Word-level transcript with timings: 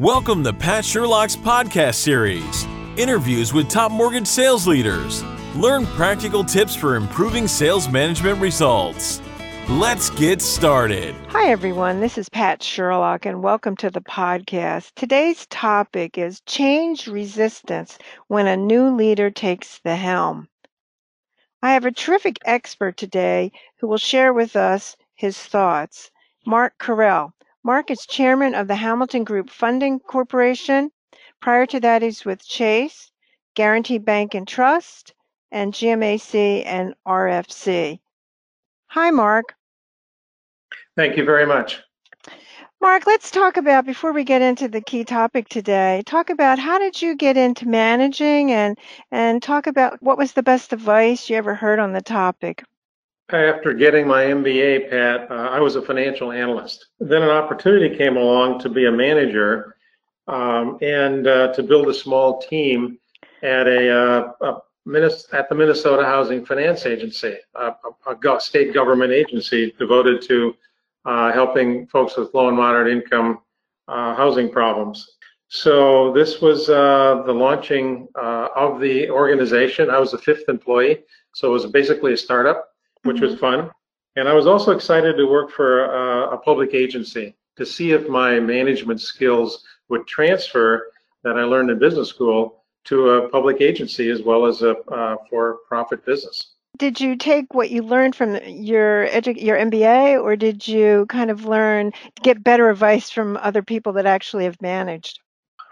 Welcome 0.00 0.42
to 0.42 0.52
Pat 0.52 0.84
Sherlock's 0.84 1.36
podcast 1.36 1.94
series 1.94 2.66
interviews 2.96 3.52
with 3.52 3.68
top 3.68 3.92
mortgage 3.92 4.26
sales 4.26 4.66
leaders. 4.66 5.22
Learn 5.54 5.86
practical 5.86 6.42
tips 6.42 6.74
for 6.74 6.96
improving 6.96 7.46
sales 7.46 7.88
management 7.88 8.40
results. 8.40 9.22
Let's 9.68 10.10
get 10.10 10.42
started. 10.42 11.14
Hi, 11.28 11.48
everyone. 11.48 12.00
This 12.00 12.18
is 12.18 12.28
Pat 12.28 12.60
Sherlock, 12.60 13.24
and 13.24 13.40
welcome 13.40 13.76
to 13.76 13.88
the 13.88 14.00
podcast. 14.00 14.90
Today's 14.96 15.46
topic 15.46 16.18
is 16.18 16.40
change 16.40 17.06
resistance 17.06 17.96
when 18.26 18.48
a 18.48 18.56
new 18.56 18.88
leader 18.96 19.30
takes 19.30 19.78
the 19.84 19.94
helm. 19.94 20.48
I 21.62 21.72
have 21.72 21.84
a 21.84 21.92
terrific 21.92 22.40
expert 22.44 22.96
today 22.96 23.52
who 23.78 23.86
will 23.86 23.98
share 23.98 24.32
with 24.32 24.56
us 24.56 24.96
his 25.14 25.38
thoughts. 25.38 26.10
Mark 26.44 26.78
Korell. 26.80 27.30
Mark 27.66 27.90
is 27.90 28.04
chairman 28.04 28.54
of 28.54 28.68
the 28.68 28.74
Hamilton 28.74 29.24
Group 29.24 29.48
Funding 29.48 29.98
Corporation. 29.98 30.90
Prior 31.40 31.64
to 31.64 31.80
that, 31.80 32.02
he's 32.02 32.22
with 32.22 32.46
Chase, 32.46 33.10
Guaranty 33.54 33.96
Bank 33.96 34.34
and 34.34 34.46
Trust, 34.46 35.14
and 35.50 35.72
GMAC 35.72 36.66
and 36.66 36.94
RFC. 37.08 38.00
Hi, 38.88 39.10
Mark. 39.10 39.54
Thank 40.94 41.16
you 41.16 41.24
very 41.24 41.46
much. 41.46 41.80
Mark, 42.82 43.06
let's 43.06 43.30
talk 43.30 43.56
about 43.56 43.86
before 43.86 44.12
we 44.12 44.24
get 44.24 44.42
into 44.42 44.68
the 44.68 44.82
key 44.82 45.04
topic 45.04 45.48
today. 45.48 46.02
Talk 46.04 46.28
about 46.28 46.58
how 46.58 46.78
did 46.78 47.00
you 47.00 47.16
get 47.16 47.38
into 47.38 47.66
managing 47.66 48.52
and 48.52 48.76
and 49.10 49.42
talk 49.42 49.66
about 49.66 50.02
what 50.02 50.18
was 50.18 50.32
the 50.32 50.42
best 50.42 50.74
advice 50.74 51.30
you 51.30 51.36
ever 51.36 51.54
heard 51.54 51.78
on 51.78 51.94
the 51.94 52.02
topic. 52.02 52.62
After 53.30 53.72
getting 53.72 54.06
my 54.06 54.24
MBA, 54.24 54.90
Pat, 54.90 55.30
uh, 55.30 55.34
I 55.34 55.58
was 55.58 55.76
a 55.76 55.82
financial 55.82 56.30
analyst. 56.30 56.88
Then 57.00 57.22
an 57.22 57.30
opportunity 57.30 57.96
came 57.96 58.18
along 58.18 58.60
to 58.60 58.68
be 58.68 58.84
a 58.84 58.92
manager 58.92 59.76
um, 60.28 60.76
and 60.82 61.26
uh, 61.26 61.52
to 61.54 61.62
build 61.62 61.88
a 61.88 61.94
small 61.94 62.42
team 62.42 62.98
at 63.42 63.66
a, 63.66 63.90
uh, 63.90 64.32
a 64.42 64.60
at 65.32 65.48
the 65.48 65.54
Minnesota 65.54 66.04
Housing 66.04 66.44
Finance 66.44 66.84
Agency, 66.84 67.38
a, 67.54 67.72
a 68.06 68.40
state 68.40 68.74
government 68.74 69.12
agency 69.12 69.74
devoted 69.78 70.20
to 70.28 70.54
uh, 71.06 71.32
helping 71.32 71.86
folks 71.86 72.18
with 72.18 72.34
low 72.34 72.48
and 72.48 72.56
moderate 72.58 72.92
income 72.92 73.38
uh, 73.88 74.14
housing 74.14 74.50
problems. 74.50 75.12
So 75.48 76.12
this 76.12 76.42
was 76.42 76.68
uh, 76.68 77.22
the 77.24 77.32
launching 77.32 78.08
of 78.14 78.80
the 78.80 79.08
organization. 79.08 79.88
I 79.88 79.98
was 79.98 80.10
the 80.10 80.18
fifth 80.18 80.50
employee, 80.50 81.04
so 81.34 81.48
it 81.48 81.52
was 81.52 81.64
basically 81.64 82.12
a 82.12 82.16
startup 82.18 82.73
which 83.04 83.20
was 83.20 83.38
fun. 83.38 83.70
And 84.16 84.28
I 84.28 84.32
was 84.32 84.46
also 84.46 84.72
excited 84.72 85.16
to 85.16 85.26
work 85.26 85.50
for 85.50 85.84
a, 85.84 86.34
a 86.34 86.38
public 86.38 86.74
agency 86.74 87.34
to 87.56 87.64
see 87.64 87.92
if 87.92 88.08
my 88.08 88.40
management 88.40 89.00
skills 89.00 89.64
would 89.88 90.06
transfer 90.06 90.90
that 91.22 91.36
I 91.36 91.44
learned 91.44 91.70
in 91.70 91.78
business 91.78 92.08
school 92.08 92.64
to 92.84 93.10
a 93.10 93.28
public 93.28 93.60
agency 93.60 94.10
as 94.10 94.22
well 94.22 94.46
as 94.46 94.62
a 94.62 94.76
uh, 94.76 95.16
for-profit 95.30 96.04
business. 96.04 96.54
Did 96.76 97.00
you 97.00 97.16
take 97.16 97.54
what 97.54 97.70
you 97.70 97.82
learned 97.82 98.16
from 98.16 98.36
your 98.46 99.06
edu- 99.06 99.40
your 99.40 99.56
MBA, 99.56 100.20
or 100.20 100.34
did 100.34 100.66
you 100.66 101.06
kind 101.08 101.30
of 101.30 101.44
learn 101.44 101.92
get 102.22 102.42
better 102.42 102.68
advice 102.68 103.10
from 103.10 103.36
other 103.36 103.62
people 103.62 103.92
that 103.92 104.06
actually 104.06 104.44
have 104.44 104.60
managed? 104.60 105.20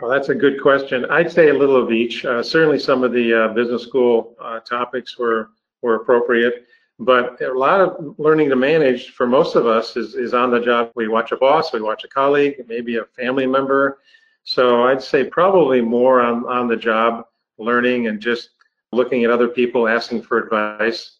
Well, 0.00 0.10
that's 0.10 0.28
a 0.28 0.34
good 0.34 0.62
question. 0.62 1.04
I'd 1.10 1.30
say 1.30 1.48
a 1.48 1.54
little 1.54 1.76
of 1.76 1.90
each. 1.90 2.24
Uh, 2.24 2.42
certainly, 2.42 2.78
some 2.78 3.02
of 3.02 3.12
the 3.12 3.34
uh, 3.34 3.48
business 3.52 3.82
school 3.82 4.36
uh, 4.40 4.60
topics 4.60 5.18
were 5.18 5.50
were 5.82 5.96
appropriate. 5.96 6.66
But 7.04 7.40
a 7.42 7.52
lot 7.52 7.80
of 7.80 8.14
learning 8.18 8.50
to 8.50 8.56
manage 8.56 9.10
for 9.10 9.26
most 9.26 9.56
of 9.56 9.66
us 9.66 9.96
is, 9.96 10.14
is 10.14 10.34
on 10.34 10.52
the 10.52 10.60
job. 10.60 10.92
We 10.94 11.08
watch 11.08 11.32
a 11.32 11.36
boss, 11.36 11.72
we 11.72 11.80
watch 11.80 12.04
a 12.04 12.08
colleague, 12.08 12.64
maybe 12.68 12.96
a 12.96 13.04
family 13.04 13.46
member. 13.46 13.98
So 14.44 14.84
I'd 14.84 15.02
say 15.02 15.24
probably 15.24 15.80
more 15.80 16.20
on, 16.20 16.46
on 16.46 16.68
the 16.68 16.76
job 16.76 17.24
learning 17.58 18.06
and 18.06 18.20
just 18.20 18.50
looking 18.92 19.24
at 19.24 19.30
other 19.30 19.48
people, 19.48 19.88
asking 19.88 20.22
for 20.22 20.38
advice. 20.38 21.18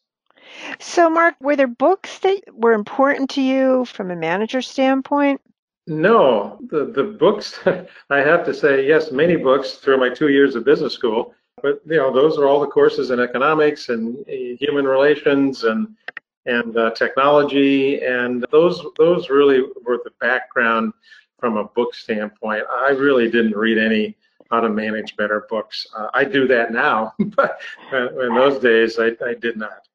So, 0.78 1.10
Mark, 1.10 1.34
were 1.40 1.56
there 1.56 1.66
books 1.66 2.18
that 2.20 2.42
were 2.52 2.74
important 2.74 3.30
to 3.30 3.42
you 3.42 3.84
from 3.86 4.10
a 4.10 4.16
manager 4.16 4.62
standpoint? 4.62 5.40
No, 5.88 6.60
the, 6.70 6.84
the 6.84 7.02
books, 7.02 7.58
I 8.10 8.18
have 8.18 8.44
to 8.44 8.54
say, 8.54 8.86
yes, 8.86 9.10
many 9.10 9.36
books 9.36 9.72
through 9.72 9.98
my 9.98 10.10
two 10.10 10.28
years 10.28 10.54
of 10.54 10.64
business 10.64 10.92
school 10.92 11.34
but 11.62 11.80
you 11.86 11.96
know 11.96 12.12
those 12.12 12.38
are 12.38 12.46
all 12.46 12.60
the 12.60 12.66
courses 12.66 13.10
in 13.10 13.20
economics 13.20 13.88
and 13.88 14.18
uh, 14.28 14.56
human 14.58 14.86
relations 14.86 15.64
and 15.64 15.94
and 16.46 16.76
uh, 16.76 16.90
technology. 16.90 18.02
And 18.02 18.44
those 18.50 18.84
those 18.98 19.30
really 19.30 19.62
were 19.84 20.00
the 20.04 20.12
background 20.20 20.92
from 21.38 21.56
a 21.56 21.64
book 21.64 21.94
standpoint. 21.94 22.64
I 22.70 22.90
really 22.90 23.30
didn't 23.30 23.56
read 23.56 23.78
any 23.78 24.16
how 24.52 24.60
to 24.60 24.68
manage 24.68 25.16
better 25.16 25.46
books. 25.48 25.86
Uh, 25.96 26.08
i 26.12 26.24
do 26.24 26.46
that 26.46 26.72
now 26.72 27.14
but 27.18 27.60
in 27.92 28.34
those 28.34 28.60
days 28.60 28.98
I, 28.98 29.12
I 29.24 29.34
did 29.34 29.56
not 29.56 29.88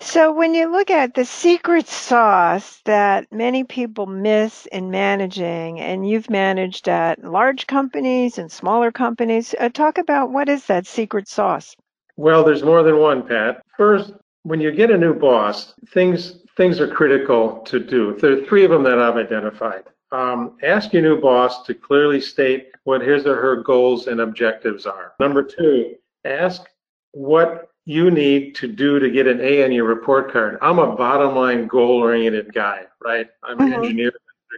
so, 0.00 0.32
when 0.32 0.54
you 0.54 0.70
look 0.70 0.90
at 0.90 1.14
the 1.14 1.24
secret 1.24 1.86
sauce 1.86 2.80
that 2.84 3.32
many 3.32 3.64
people 3.64 4.06
miss 4.06 4.66
in 4.66 4.90
managing, 4.90 5.80
and 5.80 6.08
you've 6.08 6.30
managed 6.30 6.88
at 6.88 7.22
large 7.22 7.66
companies 7.66 8.38
and 8.38 8.50
smaller 8.50 8.90
companies, 8.90 9.54
uh, 9.58 9.68
talk 9.68 9.98
about 9.98 10.30
what 10.30 10.48
is 10.48 10.66
that 10.66 10.86
secret 10.86 11.28
sauce? 11.28 11.76
Well, 12.16 12.44
there's 12.44 12.62
more 12.62 12.82
than 12.82 12.98
one, 12.98 13.26
Pat. 13.26 13.64
First, 13.76 14.12
when 14.42 14.60
you 14.60 14.72
get 14.72 14.90
a 14.90 14.98
new 14.98 15.14
boss, 15.14 15.74
things 15.92 16.38
things 16.56 16.80
are 16.80 16.88
critical 16.88 17.60
to 17.60 17.78
do. 17.78 18.16
There 18.20 18.32
are 18.32 18.44
three 18.44 18.64
of 18.64 18.70
them 18.70 18.82
that 18.82 18.98
I've 18.98 19.16
identified. 19.16 19.84
Um, 20.10 20.58
ask 20.62 20.92
your 20.92 21.02
new 21.02 21.20
boss 21.20 21.62
to 21.64 21.74
clearly 21.74 22.20
state 22.20 22.68
what 22.84 23.00
his 23.00 23.26
or 23.26 23.36
her 23.36 23.62
goals 23.62 24.06
and 24.08 24.20
objectives 24.20 24.84
are. 24.84 25.12
Number 25.18 25.42
two, 25.42 25.94
ask 26.26 26.66
what 27.12 27.71
you 27.84 28.10
need 28.10 28.54
to 28.56 28.68
do 28.68 28.98
to 28.98 29.10
get 29.10 29.26
an 29.26 29.40
A 29.40 29.64
on 29.64 29.72
your 29.72 29.84
report 29.84 30.32
card. 30.32 30.58
I'm 30.62 30.78
a 30.78 30.94
bottom 30.94 31.34
line 31.34 31.66
goal 31.66 31.98
oriented 31.98 32.52
guy, 32.52 32.84
right? 33.02 33.28
I'm 33.42 33.60
an 33.60 33.70
mm-hmm. 33.70 33.82
engineer, 33.82 34.12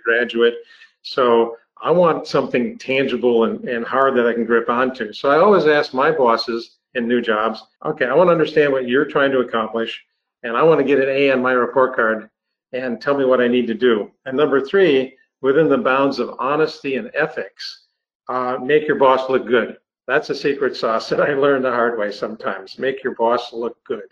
graduate. 0.05 0.57
So 1.03 1.57
I 1.81 1.91
want 1.91 2.27
something 2.27 2.79
tangible 2.79 3.45
and, 3.45 3.67
and 3.69 3.85
hard 3.85 4.17
that 4.17 4.27
I 4.27 4.35
can 4.35 4.45
grip 4.45 4.69
onto. 4.69 5.13
So 5.13 5.31
I 5.31 5.39
always 5.39 5.67
ask 5.67 5.95
my 5.95 6.11
bosses 6.11 6.79
in 6.95 7.09
new 7.09 7.21
jobs, 7.21 7.63
okay, 7.85 8.07
I 8.07 8.15
want 8.15 8.29
to 8.29 8.33
understand 8.33 8.73
what 8.73 8.89
you're 8.89 9.05
trying 9.05 9.33
to 9.33 9.41
accomplish, 9.41 10.05
and 10.43 10.57
I 10.57 10.63
want 10.63 10.79
to 10.81 10.85
get 10.85 11.01
an 11.01 11.09
A 11.09 11.31
on 11.33 11.43
my 11.43 11.53
report 11.53 11.97
card 11.97 12.29
and 12.73 13.01
tell 13.01 13.17
me 13.17 13.25
what 13.25 13.41
I 13.41 13.49
need 13.49 13.67
to 13.67 13.75
do. 13.75 14.11
And 14.27 14.37
number 14.37 14.61
three, 14.61 15.17
within 15.41 15.69
the 15.69 15.79
bounds 15.79 16.19
of 16.19 16.37
honesty 16.39 16.97
and 16.97 17.11
ethics, 17.15 17.87
uh, 18.29 18.59
make 18.63 18.87
your 18.87 18.97
boss 18.97 19.29
look 19.29 19.47
good. 19.47 19.79
That's 20.07 20.29
a 20.29 20.35
secret 20.35 20.77
sauce 20.77 21.09
that 21.09 21.21
I 21.21 21.33
learned 21.33 21.65
the 21.65 21.71
hard 21.71 21.99
way 21.99 22.13
sometimes. 22.13 22.79
Make 22.79 23.03
your 23.03 23.15
boss 23.15 23.55
look 23.55 23.83
good. 23.85 24.03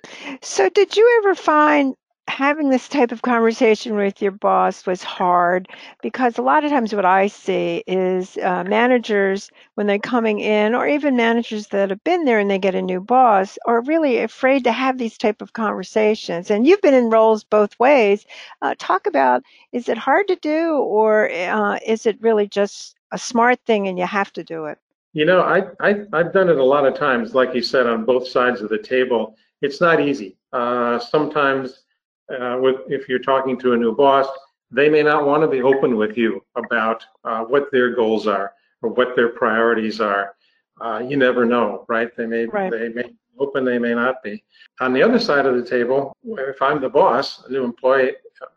So, 0.40 0.70
did 0.70 0.96
you 0.96 1.20
ever 1.22 1.34
find 1.34 1.94
having 2.28 2.70
this 2.70 2.88
type 2.88 3.12
of 3.12 3.20
conversation 3.20 3.94
with 3.94 4.22
your 4.22 4.30
boss 4.30 4.86
was 4.86 5.02
hard? 5.02 5.68
Because 6.00 6.38
a 6.38 6.42
lot 6.42 6.64
of 6.64 6.70
times, 6.70 6.94
what 6.94 7.04
I 7.04 7.26
see 7.26 7.84
is 7.86 8.38
uh, 8.38 8.64
managers, 8.64 9.50
when 9.74 9.86
they're 9.86 9.98
coming 9.98 10.40
in, 10.40 10.74
or 10.74 10.88
even 10.88 11.14
managers 11.14 11.66
that 11.68 11.90
have 11.90 12.02
been 12.04 12.24
there 12.24 12.38
and 12.38 12.50
they 12.50 12.58
get 12.58 12.74
a 12.74 12.80
new 12.80 13.00
boss, 13.00 13.58
are 13.66 13.82
really 13.82 14.16
afraid 14.18 14.64
to 14.64 14.72
have 14.72 14.96
these 14.96 15.18
type 15.18 15.42
of 15.42 15.52
conversations. 15.52 16.50
And 16.50 16.66
you've 16.66 16.80
been 16.80 16.94
in 16.94 17.10
roles 17.10 17.44
both 17.44 17.78
ways. 17.78 18.24
Uh, 18.62 18.74
talk 18.78 19.06
about 19.06 19.42
is 19.72 19.90
it 19.90 19.98
hard 19.98 20.26
to 20.28 20.36
do, 20.36 20.76
or 20.76 21.30
uh, 21.30 21.78
is 21.86 22.06
it 22.06 22.16
really 22.22 22.48
just 22.48 22.96
a 23.10 23.18
smart 23.18 23.60
thing 23.66 23.88
and 23.88 23.98
you 23.98 24.06
have 24.06 24.32
to 24.32 24.42
do 24.42 24.64
it? 24.64 24.78
You 25.12 25.26
know, 25.26 25.42
I, 25.42 25.64
I, 25.80 26.04
I've 26.12 26.32
done 26.32 26.48
it 26.48 26.56
a 26.56 26.64
lot 26.64 26.86
of 26.86 26.94
times, 26.94 27.34
like 27.34 27.54
you 27.54 27.62
said, 27.62 27.86
on 27.86 28.04
both 28.04 28.26
sides 28.26 28.62
of 28.62 28.70
the 28.70 28.78
table. 28.78 29.36
It's 29.60 29.80
not 29.80 30.00
easy. 30.00 30.36
Uh, 30.52 30.98
sometimes, 30.98 31.82
uh, 32.30 32.58
with 32.60 32.76
if 32.88 33.08
you're 33.08 33.18
talking 33.18 33.58
to 33.60 33.74
a 33.74 33.76
new 33.76 33.94
boss, 33.94 34.26
they 34.70 34.88
may 34.88 35.02
not 35.02 35.26
want 35.26 35.42
to 35.42 35.48
be 35.48 35.60
open 35.60 35.96
with 35.96 36.16
you 36.16 36.42
about 36.56 37.04
uh, 37.24 37.44
what 37.44 37.70
their 37.70 37.94
goals 37.94 38.26
are 38.26 38.54
or 38.80 38.90
what 38.90 39.14
their 39.14 39.28
priorities 39.28 40.00
are. 40.00 40.34
Uh, 40.80 41.02
you 41.06 41.16
never 41.16 41.44
know, 41.44 41.84
right? 41.88 42.16
They 42.16 42.26
may 42.26 42.46
right. 42.46 42.70
they 42.70 42.88
may 42.88 43.12
open, 43.38 43.64
they 43.64 43.78
may 43.78 43.94
not 43.94 44.22
be. 44.22 44.42
On 44.80 44.92
the 44.92 45.02
other 45.02 45.18
side 45.18 45.46
of 45.46 45.56
the 45.56 45.68
table, 45.68 46.16
if 46.24 46.60
I'm 46.62 46.80
the 46.80 46.88
boss, 46.88 47.44
a 47.46 47.52
new 47.52 47.64
employee 47.64 48.12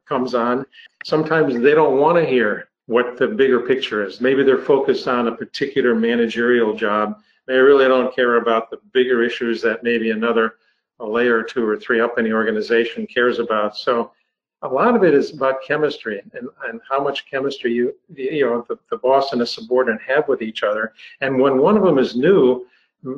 comes 0.08 0.34
on, 0.34 0.66
sometimes 1.04 1.54
they 1.62 1.74
don't 1.74 2.00
want 2.00 2.18
to 2.18 2.26
hear 2.26 2.70
what 2.88 3.18
the 3.18 3.28
bigger 3.28 3.62
picture 3.62 4.06
is. 4.06 4.22
Maybe 4.22 4.44
they're 4.44 4.58
focused 4.58 5.08
on 5.08 5.28
a 5.28 5.36
particular 5.36 5.96
managerial 5.96 6.76
job. 6.76 7.20
They 7.48 7.58
really 7.58 7.88
don't 7.88 8.16
care 8.16 8.36
about 8.36 8.70
the 8.70 8.78
bigger 8.94 9.24
issues 9.24 9.62
that 9.62 9.84
maybe 9.84 10.12
another 10.12 10.56
a 11.00 11.06
layer 11.06 11.38
or 11.38 11.44
two 11.44 11.68
or 11.68 11.78
three 11.78 12.00
up 12.00 12.18
in 12.18 12.26
the 12.26 12.34
organization 12.34 13.06
cares 13.06 13.40
about. 13.40 13.76
So 13.76 14.12
a 14.62 14.68
lot 14.68 14.96
of 14.96 15.04
it 15.04 15.14
is 15.14 15.34
about 15.34 15.62
chemistry 15.68 16.22
and, 16.34 16.48
and 16.68 16.80
how 16.90 17.04
much 17.04 17.30
chemistry 17.30 17.74
you 17.74 17.96
you 18.16 18.46
know 18.46 18.66
the, 18.68 18.78
the 18.90 18.98
boss 18.98 19.32
and 19.32 19.42
the 19.42 19.46
subordinate 19.46 20.02
have 20.02 20.28
with 20.28 20.42
each 20.42 20.64
other. 20.64 20.94
And 21.22 21.40
when 21.40 21.58
one 21.58 21.76
of 21.76 21.84
them 21.84 21.98
is 21.98 22.16
new, 22.16 22.66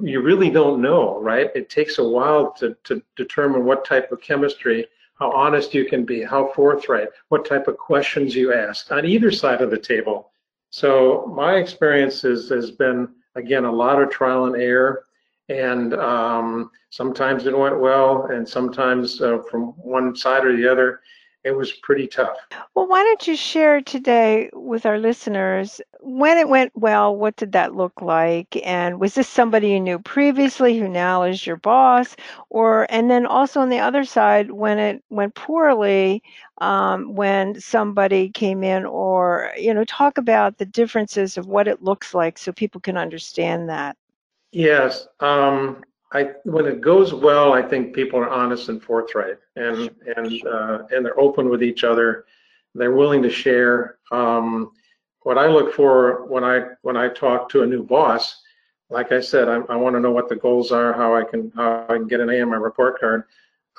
you 0.02 0.22
really 0.22 0.50
don't 0.50 0.82
know, 0.82 1.22
right? 1.22 1.50
It 1.56 1.70
takes 1.70 2.00
a 2.00 2.04
while 2.04 2.52
to, 2.54 2.76
to 2.86 3.02
determine 3.16 3.64
what 3.64 3.86
type 3.86 4.12
of 4.12 4.22
chemistry 4.22 4.88
how 5.20 5.32
honest 5.32 5.74
you 5.74 5.86
can 5.86 6.06
be, 6.06 6.24
how 6.24 6.52
forthright, 6.54 7.10
what 7.30 7.46
type 7.46 7.68
of 7.68 7.78
questions 7.78 8.36
you 8.36 8.54
ask 8.54 8.92
on 8.92 9.06
either 9.06 9.32
side 9.32 9.62
of 9.62 9.72
the 9.72 9.78
table. 9.78 10.32
So 10.70 11.32
my 11.36 11.56
experience 11.56 12.24
is, 12.24 12.50
has 12.50 12.72
been, 12.72 13.10
again, 13.36 13.66
a 13.66 13.72
lot 13.72 14.02
of 14.02 14.10
trial 14.10 14.46
and 14.46 14.56
error. 14.56 15.06
And 15.50 15.94
um, 15.94 16.72
sometimes 16.90 17.46
it 17.46 17.58
went 17.58 17.80
well, 17.80 18.26
and 18.26 18.48
sometimes 18.48 19.22
uh, 19.22 19.40
from 19.50 19.68
one 19.78 20.16
side 20.16 20.46
or 20.46 20.56
the 20.56 20.70
other, 20.70 21.00
it 21.48 21.56
was 21.56 21.72
pretty 21.72 22.08
tough. 22.08 22.38
Well, 22.76 22.88
why 22.88 23.04
don't 23.04 23.26
you 23.26 23.36
share 23.36 23.82
today 23.82 24.50
with 24.54 24.86
our 24.86 25.00
listeners 25.00 25.82
when 26.02 26.38
it 26.38 26.50
went 26.50 26.72
well, 26.76 27.16
what 27.16 27.36
did 27.38 27.54
that 27.54 27.76
look 27.76 28.02
like? 28.02 28.62
And 28.66 29.00
was 29.00 29.16
this 29.16 29.28
somebody 29.28 29.70
you 29.70 29.80
knew 29.80 30.00
previously 30.00 30.78
who 30.78 30.88
now 30.88 31.24
is 31.24 31.48
your 31.48 31.56
boss? 31.56 32.16
Or, 32.50 32.86
and 32.90 33.10
then 33.10 33.26
also 33.26 33.62
on 33.62 33.70
the 33.70 33.80
other 33.80 34.04
side, 34.04 34.52
when 34.52 34.78
it 34.78 35.04
went 35.10 35.36
poorly, 35.36 36.22
um, 36.60 37.16
when 37.16 37.60
somebody 37.60 38.30
came 38.30 38.64
in, 38.64 38.86
or, 38.86 39.52
you 39.58 39.74
know, 39.74 39.86
talk 39.86 40.18
about 40.18 40.58
the 40.58 40.66
differences 40.66 41.38
of 41.38 41.48
what 41.48 41.68
it 41.68 41.82
looks 41.82 42.14
like 42.14 42.38
so 42.38 42.52
people 42.52 42.82
can 42.82 42.98
understand 42.98 43.70
that. 43.70 43.98
Yes. 44.52 45.08
Um, 45.20 45.84
I, 46.14 46.32
when 46.46 46.66
it 46.66 46.82
goes 46.82 47.14
well, 47.14 47.54
I 47.54 47.62
think 47.62 47.94
people 47.94 48.20
are 48.20 48.30
honest 48.30 48.70
and 48.70 48.82
forthright, 48.82 49.38
and 49.56 49.90
and 50.16 50.48
uh, 50.48 50.84
and 50.92 51.06
they're 51.06 51.20
open 51.20 51.50
with 51.50 51.62
each 51.62 51.84
other. 51.84 52.26
They're 52.76 52.96
willing 52.96 53.22
to 53.24 53.30
share. 53.30 53.98
Um, 54.12 54.72
what 55.24 55.38
I 55.38 55.48
look 55.48 55.74
for 55.74 56.26
when 56.28 56.46
I 56.46 56.62
when 56.84 56.96
I 56.96 57.10
talk 57.10 57.50
to 57.50 57.64
a 57.64 57.68
new 57.68 57.84
boss, 57.84 58.42
like 58.90 59.12
I 59.12 59.20
said, 59.20 59.50
I, 59.50 59.58
I 59.70 59.76
want 59.76 59.96
to 59.96 60.00
know 60.00 60.12
what 60.12 60.30
the 60.30 60.38
goals 60.38 60.72
are, 60.72 60.94
how 60.94 61.14
I 61.14 61.24
can 61.24 61.52
how 61.56 61.86
I 61.90 61.96
can 61.96 62.08
get 62.08 62.22
an 62.22 62.30
A 62.30 62.42
on 62.42 62.50
my 62.50 62.56
report 62.56 63.00
card. 63.00 63.24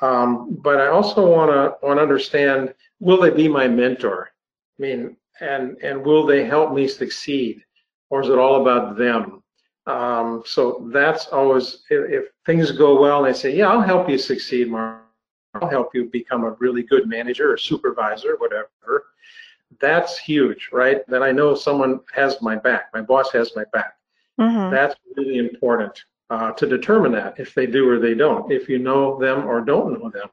Um, 0.03 0.59
but 0.63 0.81
I 0.81 0.89
also 0.89 1.27
want 1.27 1.51
to 1.51 1.87
want 1.87 1.99
to 1.99 2.03
understand: 2.03 2.75
Will 3.01 3.19
they 3.19 3.31
be 3.31 3.49
my 3.49 3.67
mentor? 3.67 4.31
I 4.79 4.83
mean, 4.83 5.17
and 5.41 5.79
and 5.83 6.05
will 6.05 6.27
they 6.27 6.45
help 6.45 6.75
me 6.75 6.87
succeed, 6.87 7.63
or 8.11 8.23
is 8.23 8.29
it 8.29 8.39
all 8.39 8.61
about 8.61 8.99
them? 8.99 9.38
Um, 9.89 10.43
so 10.45 10.87
that's 10.93 11.29
always, 11.29 11.79
if, 11.89 12.11
if, 12.11 12.25
things 12.45 12.71
go 12.73 13.01
well, 13.01 13.23
they 13.23 13.33
say, 13.33 13.57
yeah, 13.57 13.71
I'll 13.71 13.81
help 13.81 14.09
you 14.11 14.19
succeed, 14.19 14.69
Mark. 14.69 15.03
I'll 15.55 15.69
help 15.69 15.95
you 15.95 16.05
become 16.05 16.45
a 16.45 16.51
really 16.61 16.83
good 16.83 17.09
manager 17.09 17.51
or 17.51 17.57
supervisor, 17.57 18.37
whatever. 18.37 18.69
That's 19.81 20.19
huge, 20.19 20.69
right? 20.73 21.09
That 21.09 21.23
I 21.23 21.33
know 21.33 21.55
someone 21.55 22.01
has 22.13 22.41
my 22.43 22.55
back. 22.57 22.91
My 22.93 23.01
boss 23.01 23.33
has 23.33 23.57
my 23.57 23.65
back. 23.73 23.95
Mm-hmm. 24.39 24.71
That's 24.75 24.95
really 25.17 25.39
important 25.39 26.05
uh, 26.29 26.53
to 26.53 26.67
determine 26.67 27.13
that 27.13 27.41
if 27.41 27.55
they 27.55 27.67
do 27.67 27.89
or 27.89 27.99
they 27.99 28.15
don't, 28.15 28.53
if 28.53 28.69
you 28.69 28.79
know 28.79 29.19
them 29.19 29.47
or 29.47 29.63
don't 29.63 29.99
know 29.99 30.11
them. 30.11 30.29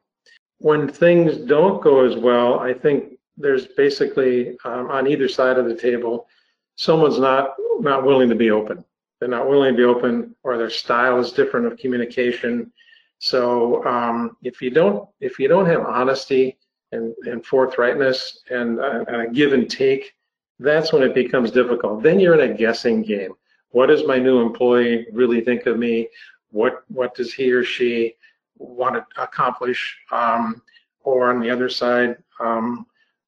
When 0.57 0.89
things 0.89 1.37
don't 1.37 1.81
go 1.81 2.05
as 2.05 2.17
well, 2.17 2.59
I 2.59 2.73
think 2.73 3.17
there's 3.37 3.67
basically 3.67 4.57
um, 4.65 4.91
on 4.91 5.07
either 5.07 5.29
side 5.29 5.57
of 5.57 5.65
the 5.65 5.75
table, 5.75 6.27
someone's 6.75 7.19
not 7.19 7.53
not 7.79 8.05
willing 8.05 8.29
to 8.29 8.35
be 8.35 8.51
open 8.51 8.83
they're 9.25 9.39
not 9.39 9.49
willing 9.49 9.73
to 9.73 9.77
be 9.77 9.83
open 9.83 10.35
or 10.43 10.55
their 10.55 10.69
style 10.69 11.19
is 11.19 11.31
different 11.31 11.65
of 11.65 11.79
communication. 11.79 12.71
So 13.17 13.83
um, 13.83 14.37
if 14.43 14.61
you 14.61 14.69
don't 14.69 15.09
if 15.19 15.39
you 15.39 15.47
don't 15.47 15.65
have 15.65 15.81
honesty 15.81 16.59
and, 16.91 17.15
and 17.23 17.43
forthrightness 17.43 18.37
and, 18.51 18.79
uh, 18.79 19.03
and 19.07 19.21
a 19.23 19.27
give 19.31 19.53
and 19.53 19.67
take, 19.67 20.13
that's 20.59 20.93
when 20.93 21.01
it 21.01 21.15
becomes 21.15 21.49
difficult. 21.49 22.03
Then 22.03 22.19
you're 22.19 22.39
in 22.39 22.51
a 22.51 22.53
guessing 22.53 23.01
game. 23.01 23.33
What 23.69 23.87
does 23.87 24.05
my 24.05 24.19
new 24.19 24.41
employee 24.41 25.07
really 25.11 25.41
think 25.41 25.65
of 25.65 25.79
me? 25.79 26.07
What 26.51 26.83
what 26.89 27.15
does 27.15 27.33
he 27.33 27.51
or 27.51 27.63
she 27.63 28.13
want 28.59 28.93
to 28.93 29.23
accomplish? 29.23 29.97
Um, 30.11 30.61
or 31.03 31.31
on 31.31 31.39
the 31.39 31.49
other 31.49 31.69
side, 31.69 32.17
um, 32.39 32.85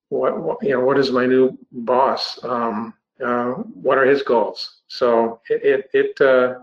what, 0.09 0.39
what, 0.39 0.57
you 0.61 0.73
know, 0.73 0.81
what 0.81 0.99
is 0.99 1.09
my 1.11 1.25
new 1.25 1.57
boss? 1.71 2.43
Um, 2.43 2.93
uh, 3.23 3.51
what 3.53 3.97
are 3.97 4.05
his 4.05 4.21
goals? 4.23 4.81
So 4.87 5.41
it 5.49 5.63
it 5.63 5.89
it, 5.93 6.21
uh, 6.21 6.59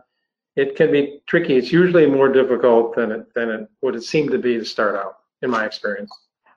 it 0.57 0.77
can 0.77 0.93
be 0.93 1.21
tricky. 1.27 1.57
It's 1.57 1.73
usually 1.73 2.07
more 2.07 2.33
difficult 2.33 2.95
than 2.95 3.13
it 3.13 3.35
than 3.35 3.51
it 3.51 3.69
would 3.83 3.97
it 3.97 4.03
seem 4.03 4.29
to 4.31 4.39
be 4.39 4.59
to 4.59 4.65
start 4.65 4.97
out, 4.97 5.19
in 5.43 5.51
my 5.51 5.65
experience. 5.65 6.11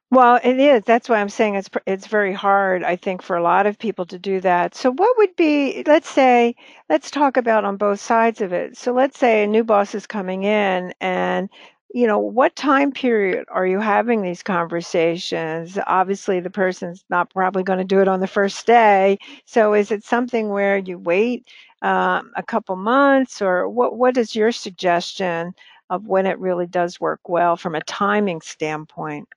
Well, 0.09 0.39
it 0.41 0.57
is. 0.57 0.83
That's 0.85 1.09
why 1.09 1.19
I'm 1.19 1.27
saying 1.29 1.55
it's 1.55 1.69
it's 1.85 2.07
very 2.07 2.31
hard. 2.33 2.83
I 2.83 2.95
think 2.95 3.21
for 3.21 3.35
a 3.35 3.43
lot 3.43 3.65
of 3.65 3.77
people 3.77 4.05
to 4.05 4.17
do 4.17 4.39
that. 4.39 4.73
So, 4.73 4.91
what 4.93 5.17
would 5.17 5.35
be? 5.35 5.83
Let's 5.85 6.09
say, 6.09 6.55
let's 6.89 7.11
talk 7.11 7.35
about 7.35 7.65
on 7.65 7.75
both 7.75 7.99
sides 7.99 8.39
of 8.39 8.53
it. 8.53 8.77
So, 8.77 8.93
let's 8.93 9.19
say 9.19 9.43
a 9.43 9.47
new 9.47 9.65
boss 9.65 9.93
is 9.95 10.07
coming 10.07 10.43
in, 10.43 10.93
and 11.01 11.49
you 11.93 12.05
know, 12.05 12.19
what 12.19 12.55
time 12.55 12.91
period 12.91 13.45
are 13.49 13.65
you 13.65 13.79
having 13.79 14.21
these 14.21 14.43
conversations? 14.43 15.77
Obviously, 15.87 16.39
the 16.39 16.49
person's 16.49 17.05
not 17.09 17.29
probably 17.29 17.63
going 17.63 17.79
to 17.79 17.85
do 17.85 18.01
it 18.01 18.07
on 18.07 18.19
the 18.19 18.27
first 18.27 18.65
day. 18.65 19.17
So, 19.45 19.73
is 19.73 19.91
it 19.91 20.03
something 20.03 20.49
where 20.49 20.77
you 20.77 20.97
wait 20.99 21.47
um, 21.81 22.31
a 22.35 22.43
couple 22.43 22.75
months, 22.75 23.41
or 23.41 23.69
what? 23.69 23.97
What 23.97 24.17
is 24.17 24.35
your 24.35 24.51
suggestion 24.51 25.53
of 25.89 26.07
when 26.07 26.25
it 26.25 26.39
really 26.39 26.67
does 26.67 26.99
work 26.99 27.29
well 27.29 27.55
from 27.55 27.75
a 27.75 27.83
timing 27.83 28.41
standpoint? 28.41 29.27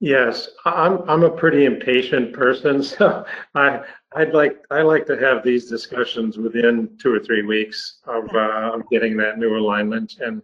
Yes, 0.00 0.48
I'm 0.64 1.02
I'm 1.08 1.24
a 1.24 1.30
pretty 1.30 1.66
impatient 1.66 2.32
person, 2.32 2.82
so 2.82 3.24
I 3.54 3.82
I'd 4.16 4.32
like 4.32 4.64
I 4.70 4.80
like 4.80 5.06
to 5.06 5.18
have 5.18 5.44
these 5.44 5.68
discussions 5.68 6.38
within 6.38 6.96
two 6.98 7.14
or 7.14 7.20
three 7.20 7.42
weeks 7.42 7.98
of, 8.06 8.24
uh, 8.34 8.72
of 8.74 8.88
getting 8.90 9.16
that 9.18 9.38
new 9.38 9.56
alignment, 9.58 10.16
and 10.20 10.42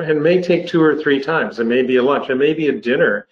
and 0.00 0.22
may 0.22 0.40
take 0.40 0.66
two 0.66 0.82
or 0.82 0.96
three 0.96 1.20
times. 1.20 1.58
It 1.58 1.64
may 1.64 1.82
be 1.82 1.96
a 1.96 2.02
lunch, 2.02 2.30
it 2.30 2.36
may 2.36 2.54
be 2.54 2.68
a 2.68 2.72
dinner, 2.72 3.28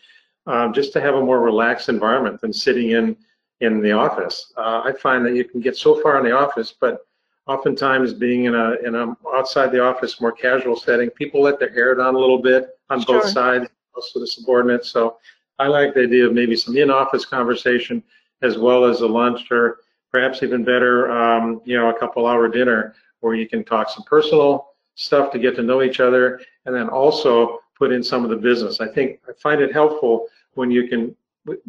um, 0.46 0.72
just 0.72 0.92
to 0.94 1.00
have 1.00 1.14
a 1.14 1.20
more 1.20 1.40
relaxed 1.40 1.88
environment 1.88 2.40
than 2.40 2.52
sitting 2.52 2.90
in 2.90 3.16
in 3.60 3.80
the 3.80 3.92
office. 3.92 4.52
Uh, 4.56 4.82
I 4.84 4.92
find 4.92 5.24
that 5.26 5.34
you 5.34 5.44
can 5.44 5.60
get 5.60 5.76
so 5.76 6.00
far 6.00 6.18
in 6.18 6.24
the 6.24 6.32
office, 6.32 6.74
but 6.80 7.06
oftentimes 7.46 8.14
being 8.14 8.44
in 8.44 8.54
a 8.54 8.74
in 8.84 8.94
a 8.94 9.16
outside 9.34 9.72
the 9.72 9.82
office 9.82 10.20
more 10.20 10.32
casual 10.32 10.76
setting, 10.76 11.10
people 11.10 11.42
let 11.42 11.58
their 11.58 11.72
hair 11.72 11.94
down 11.94 12.14
a 12.14 12.18
little 12.18 12.40
bit 12.40 12.78
on 12.88 13.02
sure. 13.02 13.20
both 13.20 13.30
sides, 13.30 13.68
also 13.94 14.20
the 14.20 14.26
subordinates. 14.26 14.90
So 14.90 15.18
I 15.58 15.66
like 15.66 15.94
the 15.94 16.02
idea 16.02 16.26
of 16.26 16.32
maybe 16.32 16.56
some 16.56 16.76
in-office 16.76 17.26
conversation 17.26 18.02
as 18.42 18.56
well 18.56 18.84
as 18.84 19.02
a 19.02 19.06
lunch 19.06 19.50
or 19.50 19.80
perhaps 20.10 20.42
even 20.42 20.64
better, 20.64 21.10
um, 21.10 21.60
you 21.64 21.76
know, 21.76 21.90
a 21.90 21.98
couple 21.98 22.26
hour 22.26 22.48
dinner 22.48 22.94
where 23.20 23.34
you 23.34 23.46
can 23.46 23.62
talk 23.62 23.90
some 23.90 24.04
personal 24.04 24.69
stuff 24.94 25.32
to 25.32 25.38
get 25.38 25.56
to 25.56 25.62
know 25.62 25.82
each 25.82 26.00
other 26.00 26.40
and 26.66 26.74
then 26.74 26.88
also 26.88 27.60
put 27.76 27.92
in 27.92 28.02
some 28.02 28.24
of 28.24 28.30
the 28.30 28.36
business. 28.36 28.80
I 28.80 28.88
think 28.88 29.20
I 29.28 29.32
find 29.32 29.60
it 29.60 29.72
helpful 29.72 30.26
when 30.54 30.70
you 30.70 30.88
can 30.88 31.14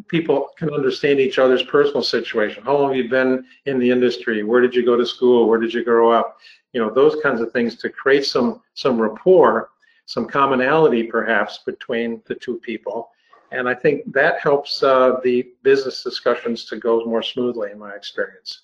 people 0.08 0.50
can 0.58 0.70
understand 0.70 1.18
each 1.18 1.38
other's 1.38 1.62
personal 1.62 2.02
situation. 2.02 2.62
How 2.62 2.76
long 2.76 2.88
have 2.90 2.96
you 2.96 3.08
been 3.08 3.44
in 3.64 3.78
the 3.78 3.90
industry? 3.90 4.42
Where 4.42 4.60
did 4.60 4.74
you 4.74 4.84
go 4.84 4.96
to 4.96 5.06
school? 5.06 5.48
Where 5.48 5.58
did 5.58 5.72
you 5.72 5.82
grow 5.82 6.12
up? 6.12 6.36
You 6.72 6.80
know, 6.80 6.92
those 6.92 7.16
kinds 7.22 7.40
of 7.40 7.52
things 7.52 7.76
to 7.76 7.88
create 7.88 8.26
some 8.26 8.62
some 8.74 9.00
rapport, 9.00 9.70
some 10.06 10.26
commonality 10.26 11.04
perhaps 11.04 11.58
between 11.64 12.22
the 12.26 12.34
two 12.34 12.58
people 12.58 13.10
and 13.52 13.68
I 13.68 13.74
think 13.74 14.10
that 14.12 14.40
helps 14.40 14.82
uh, 14.82 15.20
the 15.22 15.52
business 15.62 16.02
discussions 16.02 16.64
to 16.64 16.76
go 16.76 17.04
more 17.04 17.22
smoothly 17.22 17.70
in 17.70 17.78
my 17.78 17.94
experience. 17.94 18.61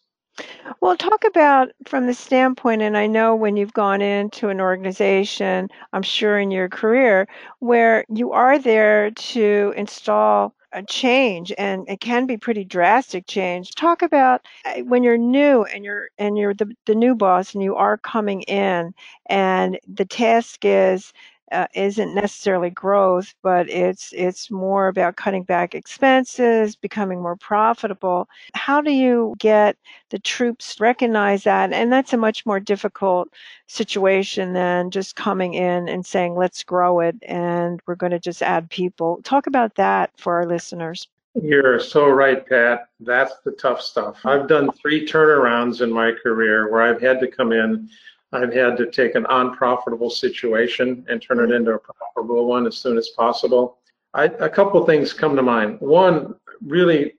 Well, 0.81 0.97
talk 0.97 1.25
about 1.25 1.71
from 1.87 2.07
the 2.07 2.15
standpoint, 2.15 2.83
and 2.83 2.97
I 2.97 3.07
know 3.07 3.35
when 3.35 3.57
you've 3.57 3.73
gone 3.73 4.01
into 4.03 4.49
an 4.49 4.61
organization, 4.61 5.69
I'm 5.93 6.03
sure 6.03 6.39
in 6.39 6.51
your 6.51 6.69
career, 6.69 7.29
where 7.61 8.05
you 8.09 8.33
are 8.33 8.59
there 8.59 9.11
to 9.11 9.73
install 9.77 10.55
a 10.73 10.83
change 10.83 11.51
and 11.57 11.89
it 11.89 12.01
can 12.01 12.27
be 12.27 12.37
pretty 12.37 12.63
drastic 12.65 13.27
change. 13.27 13.75
Talk 13.75 14.03
about 14.03 14.43
uh, 14.67 14.81
when 14.83 15.03
you're 15.03 15.17
new 15.17 15.65
and 15.65 15.83
you're 15.83 16.09
and 16.19 16.37
you're 16.37 16.53
the, 16.53 16.75
the 16.85 16.95
new 16.95 17.15
boss 17.15 17.55
and 17.55 17.63
you 17.63 17.75
are 17.77 17.97
coming 17.97 18.43
in 18.43 18.93
and 19.31 19.79
the 19.87 20.05
task 20.05 20.65
is 20.65 21.13
uh, 21.53 21.67
isn't 21.75 22.15
necessarily 22.15 22.71
growth, 22.71 23.35
but 23.43 23.69
it's 23.69 24.13
it's 24.13 24.51
more 24.51 24.89
about 24.89 25.17
cutting 25.17 25.43
back 25.43 25.75
expenses, 25.75 26.77
becoming 26.77 27.23
more 27.23 27.37
profitable. 27.37 28.29
How 28.55 28.81
do 28.81 28.91
you 28.91 29.35
get 29.39 29.77
the 30.11 30.19
troops 30.19 30.77
to 30.77 30.83
recognize 30.83 31.45
that? 31.45 31.73
And 31.73 31.93
that's 31.93 32.13
a 32.13 32.17
much 32.17 32.47
more 32.47 32.61
difficult 32.61 33.29
situation 33.67 34.53
than 34.53 34.91
just 34.91 35.17
coming 35.17 35.55
in 35.55 35.89
and 35.89 36.05
saying, 36.05 36.37
"Let's 36.37 36.63
grow 36.63 37.01
it," 37.01 37.17
and 37.23 37.81
we're 37.87 37.95
going 37.95 38.13
to 38.13 38.19
just 38.19 38.43
add 38.43 38.71
people. 38.71 39.21
Talk 39.25 39.47
about 39.47 39.75
that 39.77 40.11
for 40.19 40.35
our 40.35 40.47
listeners. 40.47 41.09
You're 41.43 41.79
so 41.79 42.09
right, 42.09 42.47
Pat. 42.47 42.89
That's 43.01 43.35
the 43.45 43.53
tough 43.53 43.81
stuff. 43.81 44.25
I've 44.25 44.49
done 44.49 44.73
three 44.73 45.07
turnarounds 45.07 45.83
in 45.83 45.93
my 45.93 46.13
career 46.13 46.71
where 46.71 46.83
I've 46.83 47.01
had 47.01 47.21
to 47.21 47.29
come 47.29 47.53
in 47.53 47.89
I've 48.33 48.53
had 48.53 48.77
to 48.77 48.91
take 48.91 49.15
an 49.15 49.27
unprofitable 49.29 50.11
situation 50.11 51.05
and 51.09 51.23
turn 51.23 51.41
it 51.41 51.55
into 51.55 51.73
a 51.73 51.79
profitable 51.79 52.47
one 52.47 52.67
as 52.67 52.77
soon 52.77 52.99
as 52.99 53.09
possible. 53.11 53.79
I, 54.15 54.25
a 54.25 54.49
couple 54.49 54.85
things 54.85 55.13
come 55.13 55.37
to 55.37 55.43
mind. 55.43 55.81
One, 55.81 56.35
really 56.67 57.15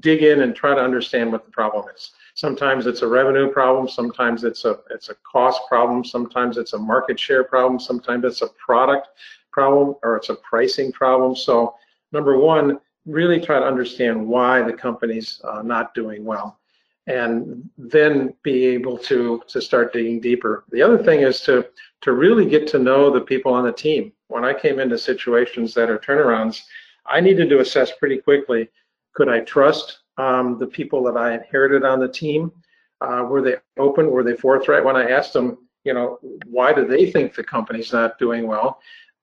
dig 0.00 0.22
in 0.22 0.42
and 0.42 0.54
try 0.54 0.74
to 0.74 0.80
understand 0.80 1.32
what 1.32 1.44
the 1.44 1.50
problem 1.50 1.86
is. 1.94 2.12
Sometimes 2.34 2.86
it's 2.86 3.02
a 3.02 3.06
revenue 3.06 3.50
problem, 3.50 3.88
sometimes 3.88 4.44
it's 4.44 4.64
a 4.64 4.80
it's 4.90 5.08
a 5.08 5.14
cost 5.30 5.60
problem, 5.68 6.04
sometimes 6.04 6.58
it's 6.58 6.72
a 6.72 6.78
market 6.78 7.18
share 7.18 7.44
problem, 7.44 7.78
sometimes 7.78 8.24
it's 8.24 8.42
a 8.42 8.48
product 8.48 9.08
problem 9.52 9.94
or 10.02 10.16
it's 10.16 10.30
a 10.30 10.34
pricing 10.36 10.90
problem. 10.92 11.36
So 11.36 11.76
number 12.12 12.38
one, 12.38 12.80
really 13.06 13.40
try 13.40 13.60
to 13.60 13.66
understand 13.66 14.26
why 14.26 14.62
the 14.62 14.72
company's 14.72 15.40
uh, 15.44 15.62
not 15.62 15.94
doing 15.94 16.24
well. 16.24 16.58
And 17.06 17.68
then 17.76 18.34
be 18.42 18.64
able 18.66 18.96
to 18.96 19.42
to 19.48 19.60
start 19.60 19.92
digging 19.92 20.20
deeper. 20.20 20.64
The 20.70 20.82
other 20.82 21.02
thing 21.02 21.20
is 21.20 21.40
to 21.42 21.66
to 22.00 22.12
really 22.12 22.46
get 22.46 22.66
to 22.68 22.78
know 22.78 23.10
the 23.10 23.20
people 23.20 23.52
on 23.52 23.64
the 23.64 23.72
team. 23.72 24.12
When 24.28 24.44
I 24.44 24.54
came 24.54 24.78
into 24.80 24.98
situations 24.98 25.74
that 25.74 25.90
are 25.90 25.98
turnarounds, 25.98 26.60
I 27.06 27.20
needed 27.20 27.50
to 27.50 27.60
assess 27.60 27.92
pretty 27.98 28.18
quickly: 28.18 28.68
could 29.12 29.28
I 29.28 29.40
trust 29.40 29.98
um, 30.16 30.58
the 30.58 30.66
people 30.66 31.02
that 31.04 31.16
I 31.16 31.34
inherited 31.34 31.84
on 31.84 32.00
the 32.00 32.08
team? 32.08 32.52
Uh, 33.00 33.26
were 33.28 33.42
they 33.42 33.56
open? 33.78 34.10
Were 34.10 34.24
they 34.24 34.36
forthright 34.36 34.84
when 34.84 34.96
I 34.96 35.10
asked 35.10 35.34
them? 35.34 35.58
You 35.84 35.92
know, 35.92 36.18
why 36.46 36.72
do 36.72 36.86
they 36.86 37.10
think 37.10 37.34
the 37.34 37.44
company's 37.44 37.92
not 37.92 38.18
doing 38.18 38.46
well? 38.46 38.80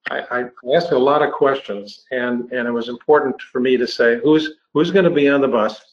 I, 0.09 0.19
I 0.31 0.75
asked 0.75 0.91
a 0.91 0.97
lot 0.97 1.23
of 1.23 1.33
questions, 1.33 2.05
and 2.11 2.51
and 2.51 2.67
it 2.67 2.71
was 2.71 2.89
important 2.89 3.41
for 3.41 3.59
me 3.59 3.75
to 3.77 3.87
say 3.87 4.19
who's 4.23 4.53
who's 4.73 4.91
going 4.91 5.05
to 5.05 5.11
be 5.11 5.27
on 5.27 5.41
the 5.41 5.47
bus 5.47 5.90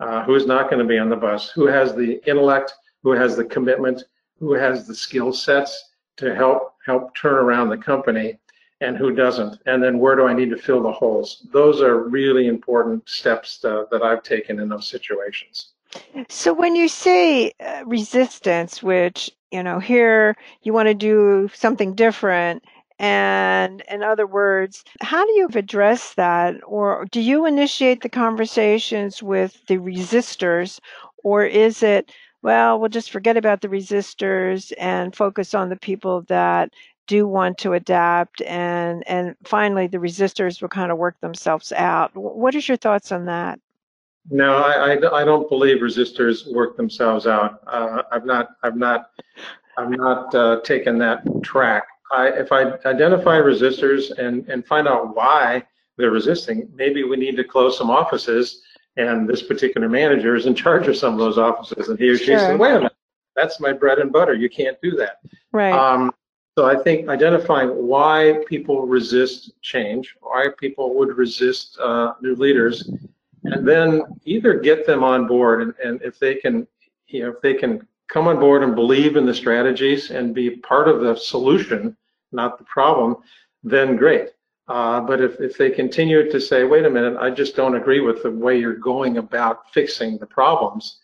uh, 0.00 0.24
who's 0.24 0.46
not 0.46 0.70
going 0.70 0.80
to 0.80 0.88
be 0.88 0.98
on 0.98 1.08
the 1.08 1.16
bus, 1.16 1.50
who 1.50 1.66
has 1.66 1.94
the 1.94 2.20
intellect, 2.28 2.74
who 3.02 3.12
has 3.12 3.36
the 3.36 3.44
commitment, 3.44 4.04
who 4.38 4.52
has 4.52 4.86
the 4.86 4.94
skill 4.94 5.32
sets 5.32 5.90
to 6.16 6.34
help 6.34 6.74
help 6.86 7.14
turn 7.16 7.34
around 7.34 7.70
the 7.70 7.78
company, 7.78 8.38
and 8.80 8.96
who 8.96 9.14
doesn't, 9.14 9.58
and 9.66 9.82
then 9.82 9.98
where 9.98 10.16
do 10.16 10.26
I 10.26 10.34
need 10.34 10.50
to 10.50 10.56
fill 10.56 10.82
the 10.82 10.92
holes? 10.92 11.46
Those 11.52 11.80
are 11.80 12.08
really 12.08 12.46
important 12.46 13.08
steps 13.08 13.58
to, 13.58 13.86
that 13.90 14.02
I've 14.02 14.22
taken 14.22 14.60
in 14.60 14.68
those 14.68 14.86
situations. 14.86 15.70
So 16.28 16.52
when 16.52 16.74
you 16.76 16.88
say 16.88 17.52
uh, 17.60 17.84
resistance, 17.86 18.82
which 18.82 19.30
you 19.52 19.62
know 19.62 19.78
here 19.78 20.36
you 20.62 20.72
want 20.72 20.88
to 20.88 20.94
do 20.94 21.48
something 21.54 21.94
different 21.94 22.64
and 23.04 23.82
in 23.90 24.02
other 24.02 24.26
words, 24.26 24.82
how 25.02 25.26
do 25.26 25.32
you 25.32 25.46
address 25.54 26.14
that? 26.14 26.54
Or 26.66 27.06
do 27.10 27.20
you 27.20 27.44
initiate 27.44 28.00
the 28.00 28.08
conversations 28.08 29.22
with 29.22 29.60
the 29.66 29.76
resistors? 29.76 30.80
Or 31.22 31.44
is 31.44 31.82
it, 31.82 32.10
well, 32.40 32.80
we'll 32.80 32.88
just 32.88 33.10
forget 33.10 33.36
about 33.36 33.60
the 33.60 33.68
resistors 33.68 34.72
and 34.78 35.14
focus 35.14 35.52
on 35.52 35.68
the 35.68 35.76
people 35.76 36.22
that 36.28 36.72
do 37.06 37.28
want 37.28 37.58
to 37.58 37.74
adapt 37.74 38.40
and 38.40 39.06
and 39.06 39.36
finally 39.44 39.86
the 39.86 39.98
resistors 39.98 40.62
will 40.62 40.70
kind 40.70 40.90
of 40.90 40.96
work 40.96 41.20
themselves 41.20 41.70
out 41.72 42.10
what 42.16 42.54
is 42.54 42.66
your 42.66 42.78
thoughts 42.78 43.12
on 43.12 43.26
that 43.26 43.60
no 44.30 44.56
i 44.56 44.94
i, 44.94 45.20
I 45.20 45.22
don't 45.22 45.46
believe 45.50 45.82
resistors 45.82 46.50
work 46.50 46.78
themselves 46.78 47.26
out 47.26 47.60
uh, 47.66 48.04
i've 48.10 48.24
not 48.24 48.52
i've 48.62 48.78
not 48.78 49.10
i've 49.76 49.90
not 49.90 50.34
uh, 50.34 50.60
taken 50.62 50.96
that 51.00 51.22
track 51.42 51.84
I, 52.10 52.28
if 52.28 52.52
I 52.52 52.72
identify 52.86 53.38
resistors 53.38 54.16
and, 54.18 54.48
and 54.48 54.66
find 54.66 54.86
out 54.86 55.16
why 55.16 55.64
they're 55.96 56.10
resisting, 56.10 56.68
maybe 56.74 57.04
we 57.04 57.16
need 57.16 57.36
to 57.36 57.44
close 57.44 57.78
some 57.78 57.90
offices 57.90 58.62
and 58.96 59.28
this 59.28 59.42
particular 59.42 59.88
manager 59.88 60.36
is 60.36 60.46
in 60.46 60.54
charge 60.54 60.86
of 60.86 60.96
some 60.96 61.14
of 61.14 61.18
those 61.18 61.38
offices 61.38 61.88
and 61.88 61.98
he 61.98 62.08
or 62.08 62.16
she 62.16 62.26
sure. 62.26 62.38
says, 62.38 62.58
wait 62.58 62.72
a 62.72 62.74
minute, 62.74 62.92
that's 63.34 63.60
my 63.60 63.72
bread 63.72 63.98
and 63.98 64.12
butter. 64.12 64.34
You 64.34 64.48
can't 64.48 64.80
do 64.82 64.92
that. 64.96 65.18
Right. 65.52 65.72
Um, 65.72 66.12
so 66.56 66.66
I 66.66 66.80
think 66.80 67.08
identifying 67.08 67.70
why 67.70 68.40
people 68.46 68.86
resist 68.86 69.52
change, 69.60 70.14
why 70.20 70.48
people 70.56 70.94
would 70.94 71.16
resist 71.16 71.76
uh, 71.80 72.12
new 72.20 72.36
leaders, 72.36 72.88
and 73.44 73.66
then 73.66 74.02
either 74.24 74.60
get 74.60 74.86
them 74.86 75.02
on 75.02 75.26
board 75.26 75.62
and, 75.62 75.74
and 75.84 76.00
if 76.02 76.18
they 76.18 76.36
can, 76.36 76.66
you 77.08 77.24
know, 77.24 77.30
if 77.30 77.40
they 77.40 77.54
can 77.54 77.86
come 78.08 78.28
on 78.28 78.38
board 78.38 78.62
and 78.62 78.74
believe 78.74 79.16
in 79.16 79.26
the 79.26 79.34
strategies 79.34 80.10
and 80.10 80.34
be 80.34 80.50
part 80.50 80.88
of 80.88 81.00
the 81.00 81.16
solution 81.16 81.96
not 82.34 82.58
the 82.58 82.64
problem, 82.64 83.16
then 83.62 83.96
great. 83.96 84.30
Uh, 84.66 85.00
but 85.00 85.20
if, 85.20 85.40
if 85.40 85.56
they 85.56 85.70
continue 85.70 86.30
to 86.30 86.40
say, 86.40 86.64
wait 86.64 86.86
a 86.86 86.90
minute, 86.90 87.16
I 87.18 87.30
just 87.30 87.54
don't 87.54 87.76
agree 87.76 88.00
with 88.00 88.22
the 88.22 88.30
way 88.30 88.58
you're 88.58 88.76
going 88.76 89.18
about 89.18 89.70
fixing 89.72 90.18
the 90.18 90.26
problems, 90.26 91.00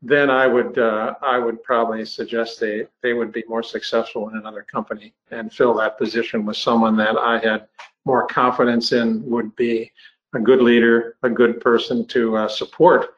then 0.00 0.30
I 0.30 0.46
would 0.46 0.78
uh, 0.78 1.14
I 1.22 1.38
would 1.38 1.60
probably 1.64 2.04
suggest 2.04 2.60
they 2.60 2.86
they 3.02 3.14
would 3.14 3.32
be 3.32 3.42
more 3.48 3.64
successful 3.64 4.28
in 4.28 4.36
another 4.36 4.62
company 4.62 5.12
and 5.32 5.52
fill 5.52 5.74
that 5.74 5.98
position 5.98 6.46
with 6.46 6.56
someone 6.56 6.96
that 6.98 7.18
I 7.18 7.38
had 7.38 7.66
more 8.04 8.24
confidence 8.26 8.92
in 8.92 9.28
would 9.28 9.56
be 9.56 9.90
a 10.36 10.38
good 10.38 10.62
leader, 10.62 11.16
a 11.24 11.30
good 11.30 11.60
person 11.60 12.06
to 12.08 12.36
uh, 12.36 12.48
support 12.48 13.16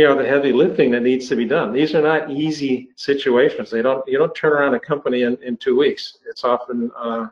you 0.00 0.06
know 0.06 0.16
the 0.16 0.26
heavy 0.26 0.50
lifting 0.50 0.90
that 0.92 1.02
needs 1.02 1.28
to 1.28 1.36
be 1.36 1.44
done. 1.44 1.74
These 1.74 1.94
are 1.94 2.00
not 2.00 2.30
easy 2.30 2.88
situations. 2.96 3.70
They 3.70 3.82
don't 3.82 4.02
you 4.08 4.16
don't 4.16 4.34
turn 4.34 4.52
around 4.52 4.72
a 4.72 4.80
company 4.80 5.24
in, 5.24 5.36
in 5.42 5.58
two 5.58 5.76
weeks. 5.76 6.16
It's 6.26 6.42
often 6.42 6.90
uh, 6.96 7.26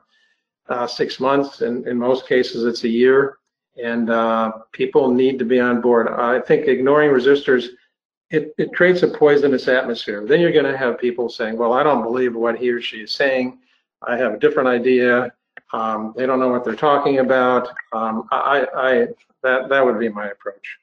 uh, 0.68 0.86
six 0.86 1.18
months, 1.18 1.62
and 1.62 1.86
in 1.86 1.96
most 1.96 2.28
cases 2.28 2.66
it's 2.66 2.84
a 2.84 2.88
year. 2.88 3.38
And 3.82 4.10
uh, 4.10 4.52
people 4.72 5.10
need 5.10 5.38
to 5.38 5.46
be 5.46 5.60
on 5.60 5.80
board. 5.80 6.08
I 6.08 6.40
think 6.40 6.66
ignoring 6.66 7.10
resistors 7.10 7.68
it, 8.28 8.52
it 8.58 8.74
creates 8.74 9.02
a 9.02 9.08
poisonous 9.08 9.66
atmosphere. 9.66 10.26
Then 10.26 10.40
you're 10.40 10.52
going 10.52 10.70
to 10.70 10.76
have 10.76 10.98
people 10.98 11.30
saying, 11.30 11.56
"Well, 11.56 11.72
I 11.72 11.82
don't 11.82 12.02
believe 12.02 12.34
what 12.34 12.58
he 12.58 12.68
or 12.68 12.82
she 12.82 12.98
is 12.98 13.12
saying. 13.12 13.60
I 14.02 14.18
have 14.18 14.34
a 14.34 14.38
different 14.38 14.68
idea. 14.68 15.32
Um, 15.72 16.12
they 16.18 16.26
don't 16.26 16.38
know 16.38 16.50
what 16.50 16.66
they're 16.66 16.76
talking 16.76 17.20
about." 17.20 17.68
Um, 17.94 18.28
I, 18.30 18.66
I 18.76 18.92
that 19.42 19.70
that 19.70 19.82
would 19.82 19.98
be 19.98 20.10
my 20.10 20.26
approach. 20.26 20.76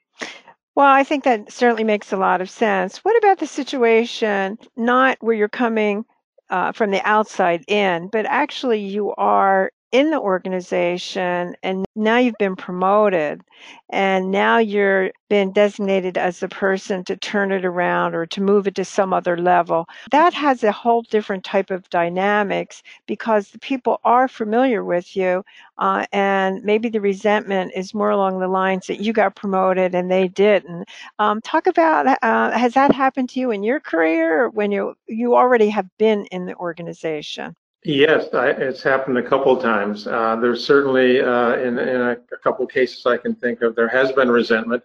Well, 0.76 0.88
I 0.88 1.04
think 1.04 1.24
that 1.24 1.52
certainly 1.52 1.84
makes 1.84 2.12
a 2.12 2.18
lot 2.18 2.42
of 2.42 2.50
sense. 2.50 2.98
What 3.00 3.18
about 3.18 3.40
the 3.40 3.48
situation 3.48 4.58
not 4.76 5.18
where 5.22 5.36
you're 5.36 5.48
coming 5.50 6.06
uh, 6.50 6.72
from 6.74 6.92
the 6.92 7.02
outside 7.08 7.64
in, 7.68 8.10
but 8.10 8.26
actually 8.26 8.80
you 8.82 9.14
are 9.16 9.72
in 9.92 10.12
the 10.12 10.20
organization 10.20 11.56
and 11.64 11.86
now 11.96 12.18
you've 12.18 12.38
been 12.38 12.56
promoted 12.56 13.42
and 13.90 14.30
now 14.32 14.58
you're 14.58 15.12
been 15.30 15.52
designated 15.54 16.18
as 16.18 16.40
the 16.40 16.50
person 16.50 17.04
to 17.04 17.16
turn 17.18 17.52
it 17.52 17.66
around 17.66 18.14
or 18.16 18.26
to 18.26 18.42
move 18.42 18.68
it 18.68 18.76
to 18.76 18.84
some 18.86 19.14
other 19.14 19.38
level. 19.38 19.88
That 20.12 20.34
has 20.34 20.64
a 20.64 20.72
whole 20.72 21.02
different 21.04 21.44
type 21.44 21.72
of 21.72 21.90
dynamics 21.90 22.84
because 23.08 23.50
the 23.50 23.60
people 23.60 24.00
are 24.04 24.28
familiar 24.28 24.84
with 24.84 25.16
you 25.16 25.44
uh, 25.78 26.06
and 26.12 26.64
maybe 26.64 26.90
the 26.90 27.02
resentment 27.02 27.72
is 27.76 27.94
more 27.94 28.10
along 28.10 28.40
the 28.40 28.48
lines 28.48 28.88
that 28.88 29.00
you 29.02 29.14
got 29.14 29.36
promoted 29.36 29.96
and 29.96 30.12
they 30.12 30.28
didn't. 30.28 30.88
Um, 31.20 31.42
talk 31.42 31.68
about 31.68 32.08
uh, 32.22 32.52
has 32.52 32.74
that 32.74 32.92
happened 32.94 33.30
to 33.30 33.40
you 33.40 33.52
in 33.52 33.64
your 33.64 33.80
career 33.80 34.50
when 34.50 34.72
you 34.72 34.96
you 35.08 35.36
already 35.36 35.70
have 35.70 35.88
been 35.98 36.26
in 36.28 36.46
the 36.46 36.56
organization 36.56 37.56
Yes, 37.86 38.34
I, 38.34 38.48
it's 38.50 38.82
happened 38.82 39.20
a 39.20 39.24
couple 39.24 39.56
of 39.56 39.62
times. 39.62 40.08
Uh, 40.08 40.36
there's 40.38 40.66
certainly, 40.66 41.22
uh, 41.22 41.56
in, 41.58 41.78
in 41.78 42.02
a, 42.02 42.12
a, 42.14 42.38
couple 42.42 42.66
of 42.66 42.72
cases 42.72 43.06
I 43.06 43.16
can 43.16 43.36
think 43.36 43.62
of, 43.62 43.76
there 43.76 43.88
has 43.88 44.12
been 44.12 44.28
resentment, 44.28 44.82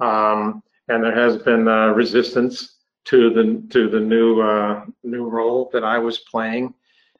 um, 0.00 0.60
and 0.88 1.04
there 1.04 1.14
has 1.14 1.36
been 1.36 1.68
uh, 1.68 1.92
resistance 1.92 2.78
to 3.04 3.30
the 3.30 3.62
to 3.70 3.88
the 3.88 4.00
new 4.00 4.40
uh, 4.40 4.84
new 5.04 5.28
role 5.28 5.70
that 5.72 5.84
I 5.84 5.96
was 5.98 6.18
playing. 6.18 6.74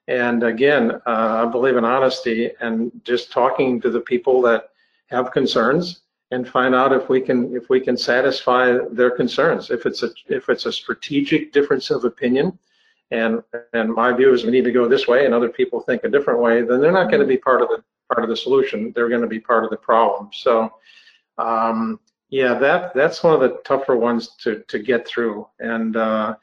And 0.09 0.42
again, 0.42 0.90
uh, 1.06 1.47
I 1.47 1.47
believe 1.47 1.76
in 1.76 1.85
honesty 1.85 2.50
and 2.61 2.90
just 3.04 3.30
talking 3.30 3.80
to 3.83 3.90
the 3.90 4.00
people 4.00 4.42
that 4.42 4.71
have 5.11 5.30
concerns 5.30 6.00
and 6.33 6.49
find 6.49 6.75
out 6.75 6.92
if 6.92 7.09
we 7.09 7.21
can 7.21 7.54
if 7.54 7.68
we 7.68 7.78
can 7.78 7.97
satisfy 7.97 8.78
their 8.90 9.12
concerns. 9.12 9.71
If 9.71 9.87
it's 9.87 10.02
a 10.02 10.11
if 10.26 10.49
it's 10.49 10.66
a 10.66 10.73
strategic 10.73 11.52
difference 11.52 11.90
of 11.90 12.04
opinion 12.04 12.59
and 13.11 13.42
and 13.73 13.92
my 13.92 14.12
view 14.12 14.32
is 14.32 14.44
we 14.44 14.50
need 14.50 14.64
to 14.64 14.73
go 14.73 14.88
this 14.88 15.06
way 15.06 15.25
and 15.25 15.34
other 15.34 15.49
people 15.49 15.80
think 15.80 16.04
a 16.04 16.08
different 16.08 16.40
way 16.40 16.62
then 16.62 16.80
they're 16.80 16.92
not 16.92 17.11
going 17.11 17.20
to 17.20 17.26
be 17.26 17.37
part 17.37 17.61
of 17.61 17.68
the 17.68 17.82
part 18.12 18.23
of 18.23 18.28
the 18.28 18.37
solution. 18.37 18.92
They're 18.94 19.08
going 19.08 19.23
to 19.23 19.26
be 19.26 19.40
part 19.40 19.64
of 19.64 19.70
the 19.70 19.76
problem. 19.76 20.30
So 20.32 20.70
um, 21.38 22.00
yeah 22.30 22.54
that 22.54 22.94
that's 22.94 23.23
one 23.23 23.34
of 23.34 23.40
the 23.40 23.58
tougher 23.64 23.96
ones 23.96 24.30
to 24.40 24.64
to 24.68 24.78
get 24.78 25.06
through. 25.06 25.46
And 25.61 25.96
uh, 25.96 26.37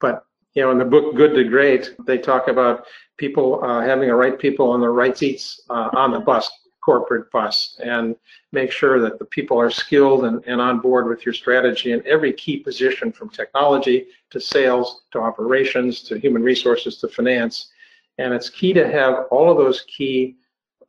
but 0.00 0.24
you 0.54 0.62
know 0.62 0.70
in 0.70 0.78
the 0.78 0.84
book 0.84 1.14
good 1.16 1.34
to 1.34 1.44
great 1.44 1.94
they 2.06 2.18
talk 2.18 2.48
about 2.48 2.86
people 3.16 3.62
uh, 3.64 3.80
having 3.82 4.08
the 4.08 4.14
right 4.14 4.38
people 4.38 4.70
on 4.70 4.80
the 4.80 4.88
right 4.88 5.16
seats 5.16 5.60
uh, 5.70 5.90
on 5.92 6.12
the 6.12 6.20
bus 6.20 6.50
corporate 6.88 7.30
bus 7.30 7.78
and 7.84 8.16
make 8.50 8.72
sure 8.72 8.98
that 8.98 9.18
the 9.18 9.24
people 9.26 9.60
are 9.60 9.70
skilled 9.70 10.24
and, 10.24 10.42
and 10.46 10.58
on 10.58 10.80
board 10.80 11.06
with 11.06 11.26
your 11.26 11.34
strategy 11.34 11.92
in 11.92 12.02
every 12.06 12.32
key 12.32 12.56
position 12.56 13.12
from 13.12 13.28
technology 13.28 14.06
to 14.30 14.40
sales 14.40 15.02
to 15.10 15.18
operations 15.20 16.00
to 16.00 16.18
human 16.18 16.42
resources 16.42 16.96
to 16.96 17.06
finance. 17.06 17.72
And 18.16 18.32
it's 18.32 18.48
key 18.48 18.72
to 18.72 18.90
have 18.90 19.26
all 19.30 19.50
of 19.50 19.58
those 19.58 19.82
key 19.82 20.36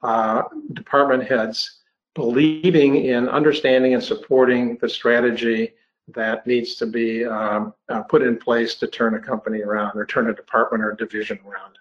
uh, 0.01 0.43
department 0.71 1.27
heads 1.27 1.79
believing 2.15 2.95
in 2.95 3.27
understanding 3.27 3.93
and 3.93 4.01
supporting 4.01 4.77
the 4.77 4.87
strategy 4.87 5.73
that 6.15 6.47
needs 6.47 6.75
to 6.75 6.85
be 6.85 7.25
um, 7.25 7.73
uh, 7.89 8.03
put 8.03 8.21
in 8.21 8.37
place 8.37 8.75
to 8.75 8.87
turn 8.87 9.15
a 9.15 9.19
company 9.19 9.63
around 9.63 9.97
or 9.97 10.05
turn 10.05 10.29
a 10.29 10.33
department 10.33 10.81
or 10.81 10.93
division 10.93 11.37
around. 11.45 11.77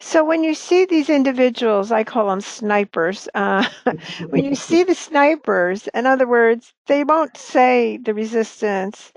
So 0.00 0.24
when 0.24 0.44
you 0.44 0.54
see 0.54 0.84
these 0.84 1.08
individuals, 1.08 1.90
I 1.92 2.04
call 2.04 2.28
them 2.28 2.40
snipers. 2.40 3.28
Uh, 3.34 3.66
when 4.30 4.44
you 4.44 4.54
see 4.54 4.82
the 4.84 4.94
snipers, 4.94 5.88
in 5.94 6.06
other 6.06 6.26
words, 6.26 6.72
they 6.86 7.04
won't 7.04 7.36
say 7.36 7.98
the 7.98 8.14
resistance 8.14 9.12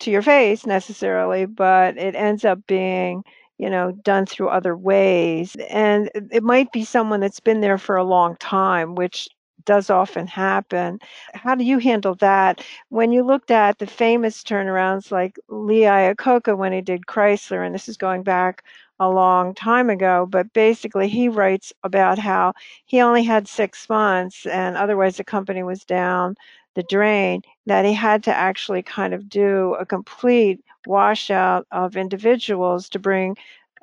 to 0.00 0.10
your 0.10 0.22
face 0.22 0.66
necessarily, 0.66 1.46
but 1.46 1.96
it 1.98 2.14
ends 2.14 2.44
up 2.44 2.66
being, 2.66 3.24
you 3.58 3.70
know, 3.70 3.92
done 3.92 4.26
through 4.26 4.48
other 4.48 4.76
ways. 4.76 5.56
And 5.70 6.10
it 6.32 6.42
might 6.42 6.72
be 6.72 6.84
someone 6.84 7.20
that's 7.20 7.40
been 7.40 7.60
there 7.60 7.78
for 7.78 7.96
a 7.96 8.04
long 8.04 8.36
time, 8.36 8.94
which 8.94 9.28
does 9.68 9.90
often 9.90 10.26
happen. 10.26 10.98
How 11.34 11.54
do 11.54 11.64
you 11.64 11.78
handle 11.78 12.14
that? 12.16 12.64
When 12.90 13.12
you 13.12 13.22
looked 13.24 13.50
at 13.52 13.78
the 13.78 13.86
famous 13.86 14.42
turnarounds 14.42 15.10
like 15.12 15.38
Lee 15.48 15.82
Iacocca 15.82 16.56
when 16.56 16.72
he 16.72 16.80
did 16.82 17.06
Chrysler, 17.06 17.64
and 17.66 17.74
this 17.74 17.88
is 17.88 17.96
going 17.96 18.22
back 18.24 18.64
a 19.00 19.08
long 19.10 19.54
time 19.54 19.90
ago, 19.90 20.26
but 20.28 20.52
basically 20.52 21.08
he 21.08 21.28
writes 21.28 21.72
about 21.84 22.18
how 22.18 22.54
he 22.86 23.00
only 23.00 23.22
had 23.24 23.48
six 23.48 23.88
months 23.88 24.46
and 24.46 24.76
otherwise 24.76 25.16
the 25.18 25.24
company 25.24 25.62
was 25.62 25.84
down 25.84 26.34
the 26.74 26.82
drain, 26.84 27.42
that 27.66 27.84
he 27.84 27.92
had 27.92 28.22
to 28.24 28.34
actually 28.34 28.82
kind 28.82 29.14
of 29.14 29.28
do 29.28 29.74
a 29.80 29.86
complete 29.86 30.60
washout 30.86 31.66
of 31.72 31.96
individuals 31.96 32.88
to 32.88 32.98
bring 32.98 33.36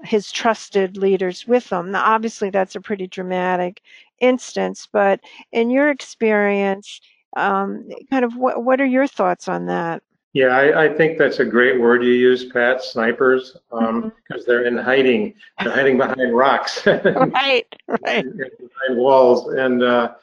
his 0.03 0.31
trusted 0.31 0.97
leaders 0.97 1.47
with 1.47 1.71
him. 1.71 1.91
Now, 1.91 2.03
obviously, 2.05 2.49
that's 2.49 2.75
a 2.75 2.81
pretty 2.81 3.07
dramatic 3.07 3.81
instance, 4.19 4.87
but 4.91 5.19
in 5.51 5.69
your 5.69 5.89
experience, 5.89 7.01
um, 7.35 7.87
kind 8.09 8.25
of 8.25 8.35
what, 8.35 8.63
what 8.63 8.79
are 8.81 8.85
your 8.85 9.07
thoughts 9.07 9.47
on 9.47 9.65
that? 9.67 10.01
Yeah, 10.35 10.47
I, 10.47 10.83
I, 10.83 10.93
think 10.93 11.17
that's 11.17 11.39
a 11.39 11.45
great 11.45 11.79
word 11.79 12.03
you 12.03 12.11
use, 12.11 12.43
Pat. 12.43 12.83
Snipers, 12.83 13.55
because 13.69 13.87
um, 13.87 14.11
mm-hmm. 14.11 14.35
they're 14.45 14.65
in 14.65 14.75
hiding. 14.75 15.33
They're 15.61 15.71
hiding 15.71 15.97
behind 15.97 16.35
rocks, 16.35 16.85
right, 16.87 17.65
right, 17.87 18.25
behind 18.37 18.97
walls. 18.97 19.53
And 19.53 19.81
uh, 19.81 20.15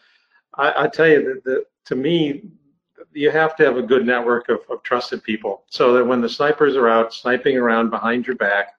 I, 0.59 0.85
I, 0.85 0.89
tell 0.89 1.09
you 1.09 1.25
that, 1.25 1.45
that, 1.45 1.65
to 1.87 1.97
me, 1.97 2.43
you 3.15 3.31
have 3.31 3.57
to 3.57 3.65
have 3.65 3.79
a 3.79 3.83
good 3.83 4.05
network 4.05 4.51
of, 4.51 4.59
of, 4.69 4.83
trusted 4.83 5.25
people, 5.25 5.65
so 5.71 5.95
that 5.95 6.05
when 6.05 6.21
the 6.21 6.29
snipers 6.29 6.77
are 6.77 6.91
out 6.91 7.15
sniping 7.15 7.57
around 7.57 7.89
behind 7.89 8.27
your 8.27 8.37
back, 8.37 8.75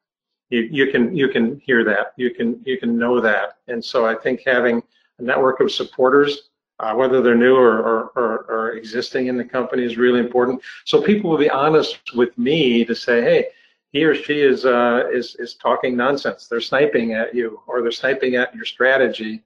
you, 0.53 0.61
you 0.71 0.91
can 0.91 1.15
you 1.15 1.27
can 1.29 1.59
hear 1.59 1.83
that, 1.83 2.13
you 2.15 2.29
can 2.37 2.61
you 2.65 2.77
can 2.77 2.97
know 2.97 3.19
that. 3.19 3.57
And 3.67 3.83
so 3.83 4.05
I 4.05 4.15
think 4.15 4.41
having 4.45 4.83
a 5.19 5.23
network 5.23 5.59
of 5.59 5.71
supporters 5.71 6.49
uh, 6.79 6.93
whether 6.93 7.21
they're 7.21 7.35
new 7.35 7.55
or, 7.55 7.77
or, 7.79 8.11
or, 8.15 8.45
or, 8.49 8.71
existing 8.71 9.27
in 9.27 9.37
the 9.37 9.43
company 9.43 9.83
is 9.83 9.95
really 9.95 10.19
important. 10.19 10.61
So 10.85 11.01
people 11.01 11.29
will 11.29 11.37
be 11.37 11.49
honest 11.49 12.15
with 12.15 12.35
me 12.37 12.83
to 12.85 12.95
say, 12.95 13.21
hey, 13.21 13.47
he 13.91 14.03
or 14.03 14.15
she 14.15 14.41
is, 14.41 14.65
uh, 14.65 15.03
is, 15.13 15.35
is 15.35 15.53
talking 15.53 15.95
nonsense. 15.95 16.47
They're 16.47 16.61
sniping 16.61 17.13
at 17.13 17.33
you 17.33 17.61
or 17.67 17.81
they're 17.81 17.91
sniping 17.91 18.35
at 18.35 18.53
your 18.55 18.65
strategy. 18.65 19.43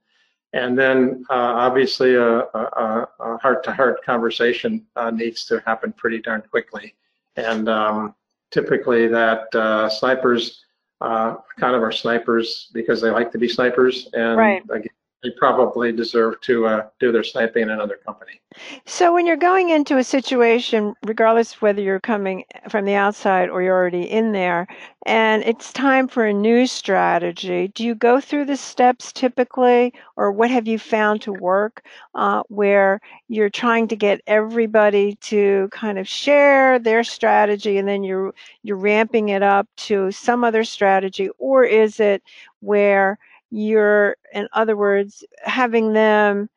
And 0.54 0.76
then 0.76 1.24
uh, 1.28 1.34
obviously 1.34 2.14
a, 2.14 2.38
a, 2.38 3.08
a, 3.20 3.36
heart-to-heart 3.36 4.02
conversation 4.02 4.86
uh, 4.96 5.10
needs 5.10 5.44
to 5.46 5.62
happen 5.66 5.92
pretty 5.92 6.20
darn 6.22 6.42
quickly. 6.50 6.94
And 7.36 7.68
um, 7.68 8.14
typically 8.50 9.06
that 9.08 9.54
uh, 9.54 9.90
snipers 9.90 10.64
uh, 11.00 11.36
kind 11.58 11.74
of 11.74 11.82
are 11.82 11.92
snipers 11.92 12.70
because 12.72 13.00
they 13.00 13.10
like 13.10 13.30
to 13.32 13.38
be 13.38 13.48
snipers. 13.48 14.08
And 14.12 14.36
right. 14.36 14.62
again, 14.70 14.92
they 15.22 15.30
probably 15.30 15.90
deserve 15.90 16.40
to 16.42 16.66
uh, 16.66 16.86
do 17.00 17.10
their 17.10 17.24
sniping 17.24 17.64
in 17.64 17.70
another 17.70 17.98
company. 18.06 18.40
So, 18.86 19.12
when 19.12 19.26
you're 19.26 19.36
going 19.36 19.70
into 19.70 19.98
a 19.98 20.04
situation, 20.04 20.94
regardless 21.04 21.60
whether 21.60 21.82
you're 21.82 22.00
coming 22.00 22.44
from 22.68 22.84
the 22.84 22.94
outside 22.94 23.50
or 23.50 23.62
you're 23.62 23.76
already 23.76 24.08
in 24.08 24.32
there, 24.32 24.66
and 25.06 25.42
it's 25.42 25.72
time 25.72 26.06
for 26.08 26.24
a 26.24 26.32
new 26.32 26.66
strategy, 26.66 27.68
do 27.68 27.84
you 27.84 27.94
go 27.94 28.20
through 28.20 28.44
the 28.44 28.56
steps 28.56 29.12
typically, 29.12 29.92
or 30.16 30.30
what 30.30 30.50
have 30.50 30.68
you 30.68 30.78
found 30.78 31.20
to 31.22 31.32
work 31.32 31.84
uh, 32.14 32.42
where 32.48 33.00
you're 33.28 33.50
trying 33.50 33.88
to 33.88 33.96
get 33.96 34.20
everybody 34.26 35.16
to 35.16 35.68
kind 35.72 35.98
of 35.98 36.08
share 36.08 36.78
their 36.78 37.02
strategy, 37.02 37.76
and 37.76 37.88
then 37.88 38.04
you're 38.04 38.32
you're 38.62 38.76
ramping 38.76 39.30
it 39.30 39.42
up 39.42 39.68
to 39.76 40.12
some 40.12 40.44
other 40.44 40.64
strategy, 40.64 41.28
or 41.38 41.64
is 41.64 41.98
it 41.98 42.22
where 42.60 43.18
you're 43.50 44.16
in 44.32 44.48
other 44.52 44.76
words 44.76 45.24
having 45.42 45.92
them 45.92 46.48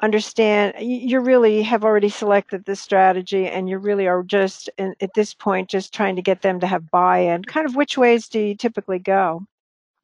understand 0.00 0.74
you 0.80 1.20
really 1.20 1.62
have 1.62 1.84
already 1.84 2.08
selected 2.08 2.64
the 2.64 2.74
strategy 2.74 3.46
and 3.46 3.68
you 3.68 3.78
really 3.78 4.08
are 4.08 4.22
just 4.22 4.68
in, 4.78 4.94
at 5.00 5.14
this 5.14 5.32
point 5.34 5.68
just 5.68 5.94
trying 5.94 6.16
to 6.16 6.22
get 6.22 6.42
them 6.42 6.58
to 6.58 6.66
have 6.66 6.90
buy-in. 6.90 7.44
Kind 7.44 7.66
of 7.66 7.76
which 7.76 7.96
ways 7.96 8.28
do 8.28 8.40
you 8.40 8.56
typically 8.56 8.98
go? 8.98 9.46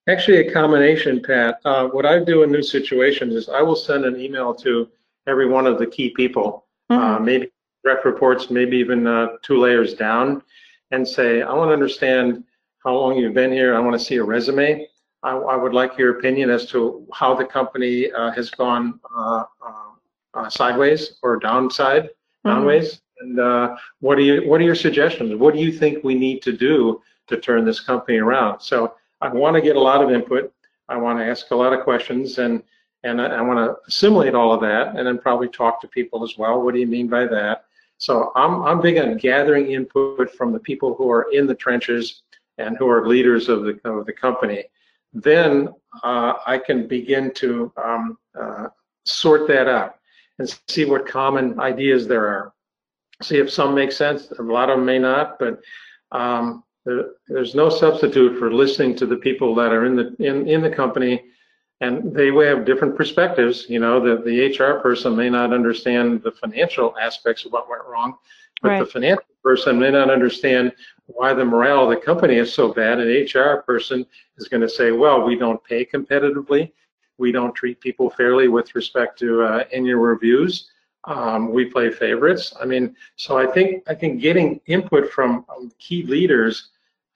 Actually 0.08 0.47
a 0.47 0.52
combination 0.52 1.20
pat. 1.23 1.59
Uh, 1.64 1.88
what 1.88 2.07
i 2.07 2.22
do 2.22 2.42
in 2.42 2.53
new 2.53 2.62
situations 2.62 3.35
is 3.35 3.48
i 3.48 3.62
will 3.62 3.76
send 3.76 4.05
an 4.05 4.20
email 4.20 4.55
to 4.55 4.88
every 5.26 5.48
one 5.48 5.66
of 5.66 5.79
the 5.79 5.87
key 5.87 6.11
people. 6.11 6.64
Uh, 6.90 6.94
mm-hmm. 6.94 7.14
uh, 7.14 7.18
maybe 7.18 7.48
direct 7.85 8.05
reports 8.05 8.50
maybe 8.50 8.76
even 8.76 9.07
uh, 9.07 9.29
two 9.42 9.59
layers 9.59 9.94
down 9.94 10.42
and 10.90 11.07
say 11.07 11.42
i 11.42 11.53
want 11.53 11.68
to 11.68 11.72
understand 11.72 12.44
how 12.85 12.94
long 12.94 13.16
you've 13.16 13.35
been 13.35 13.53
here. 13.53 13.74
I 13.74 13.81
want 13.81 13.98
to 13.98 14.05
see 14.05 14.16
a 14.16 14.24
resume 14.24 14.87
I, 15.22 15.33
I, 15.33 15.57
would 15.57 15.74
like 15.74 15.98
your 15.98 16.18
opinion 16.18 16.50
as 16.50 16.66
to 16.66 17.07
how 17.12 17.35
the 17.35 17.44
company 17.44 18.11
uh, 18.12 18.31
has 18.33 18.50
gone 18.50 19.00
uh, 19.16 19.44
uh, 19.66 19.72
uh 20.35 20.48
sideways 20.48 21.18
or 21.22 21.38
downside, 21.38 22.04
mm-hmm. 22.04 22.50
downways. 22.50 23.00
And 23.20 23.40
uh, 23.40 23.76
what 24.00 24.18
are 24.18 24.22
you? 24.22 24.48
What 24.48 24.61
are 24.61 24.64
your 24.64 24.76
suggestions? 24.76 25.35
What 25.35 25.54
do 25.54 25.61
you 25.61 25.72
think 25.72 26.04
we 26.04 26.14
need 26.14 26.40
to 26.42 26.52
do 26.52 27.02
to 27.26 27.37
turn 27.37 27.64
this 27.64 27.81
company 27.81 28.18
around? 28.18 28.61
So 28.61 28.94
I 29.20 29.28
want 29.28 29.57
to 29.57 29.61
get 29.61 29.76
a 29.76 29.81
lot 29.81 30.02
of 30.02 30.11
input. 30.11 30.52
I 30.88 30.96
want 30.96 31.18
to 31.18 31.24
ask 31.24 31.50
a 31.50 31.57
lot 31.57 31.72
of 31.72 31.83
questions, 31.83 32.38
and 32.38 32.62
and 33.02 33.20
I, 33.20 33.26
I 33.26 33.40
want 33.40 33.59
to 33.59 33.76
assimilate 33.88 34.37
all 34.37 34.52
of 34.52 34.61
that, 34.61 34.96
and 34.96 35.04
then 35.04 35.18
probably 35.18 35.48
talk 35.48 35.81
to 35.81 35.88
people 35.88 36.22
as 36.22 36.38
well. 36.38 36.62
What 36.62 36.74
do 36.74 36.81
you 36.81 36.87
mean 36.87 37.09
by 37.09 37.26
that? 37.26 37.64
So 37.98 38.31
I'm 38.37 38.62
I'm 38.62 38.81
big 38.81 38.98
on 38.98 39.16
gathering 39.16 39.72
input 39.72 40.33
from 40.33 40.52
the 40.52 40.61
people 40.61 40.94
who 40.94 41.11
are 41.11 41.26
in 41.33 41.48
the 41.48 41.57
trenches 41.57 42.22
and 42.59 42.76
who 42.76 42.88
are 42.88 43.09
leaders 43.09 43.48
of 43.48 43.64
the 43.64 43.81
of 43.85 44.07
the 44.07 44.12
company 44.12 44.64
then 45.12 45.68
uh, 46.03 46.35
I 46.47 46.59
can 46.59 46.87
begin 46.87 47.33
to 47.35 47.73
um, 47.83 48.18
uh, 48.38 48.68
sort 49.05 49.49
that 49.49 49.68
out 49.68 49.97
and 50.38 50.59
see 50.68 50.85
what 50.85 51.07
common 51.07 51.59
ideas 51.61 52.07
there 52.07 52.27
are. 52.27 52.53
See 53.23 53.38
if 53.38 53.51
some 53.51 53.75
make 53.75 53.90
sense. 53.90 54.31
A 54.38 54.42
lot 54.42 54.71
of 54.71 54.77
them 54.77 54.87
may 54.87 54.99
not, 54.99 55.38
but 55.38 55.61
um, 56.12 56.62
there, 56.85 57.07
there's 57.27 57.55
no 57.55 57.68
substitute 57.68 58.38
for 58.38 58.53
listening 58.53 58.94
to 58.97 59.07
the 59.07 59.16
people 59.16 59.55
that 59.57 59.73
are 59.73 59.87
in 59.87 59.97
the 59.97 60.14
in, 60.21 60.47
in 60.47 60.62
the 60.62 60.71
company, 60.71 61.25
and 61.81 62.14
they 62.14 62.31
will 62.31 62.47
have 62.47 62.64
different 62.64 62.97
perspectives. 62.97 63.66
You 63.68 63.81
know, 63.81 63.99
the 63.99 64.23
the 64.23 64.57
HR 64.57 64.81
person 64.81 65.16
may 65.16 65.31
not 65.31 65.53
understand 65.53 66.23
the 66.23 66.33
financial 66.33 66.94
aspects 67.01 67.44
of 67.44 67.53
what 67.53 67.68
went 67.68 67.83
wrong, 67.88 68.14
but 68.62 68.68
right. 68.68 68.79
the 68.79 68.87
financial 68.87 69.25
person 69.42 69.81
may 69.81 69.90
not 69.90 70.11
understand 70.11 70.73
why 71.09 71.33
the 71.33 71.44
morale 71.44 71.85
of 71.85 71.90
the 71.90 71.97
company 71.97 72.37
is 72.37 72.53
so 72.53 72.73
bad. 72.73 73.01
An 73.01 73.09
HR 73.09 73.62
person 73.62 74.07
is 74.37 74.47
going 74.47 74.61
to 74.61 74.68
say, 74.68 74.92
well, 74.92 75.23
we 75.23 75.37
don't 75.37 75.62
pay 75.64 75.85
competitively. 75.85 76.71
We 77.16 77.33
don't 77.33 77.55
treat 77.55 77.81
people 77.81 78.11
fairly 78.11 78.49
with 78.49 78.75
respect 78.75 79.18
to 79.21 79.42
uh, 79.42 79.64
annual 79.73 80.01
reviews. 80.01 80.71
Um, 81.05 81.53
we 81.53 81.64
play 81.64 81.90
favorites. 81.90 82.55
I 82.61 82.66
mean, 82.66 82.94
so 83.16 83.38
I 83.38 83.47
think 83.47 83.83
I 83.88 83.94
think 83.94 84.21
getting 84.21 84.61
input 84.66 85.11
from 85.11 85.47
key 85.79 86.03
leaders 86.03 86.71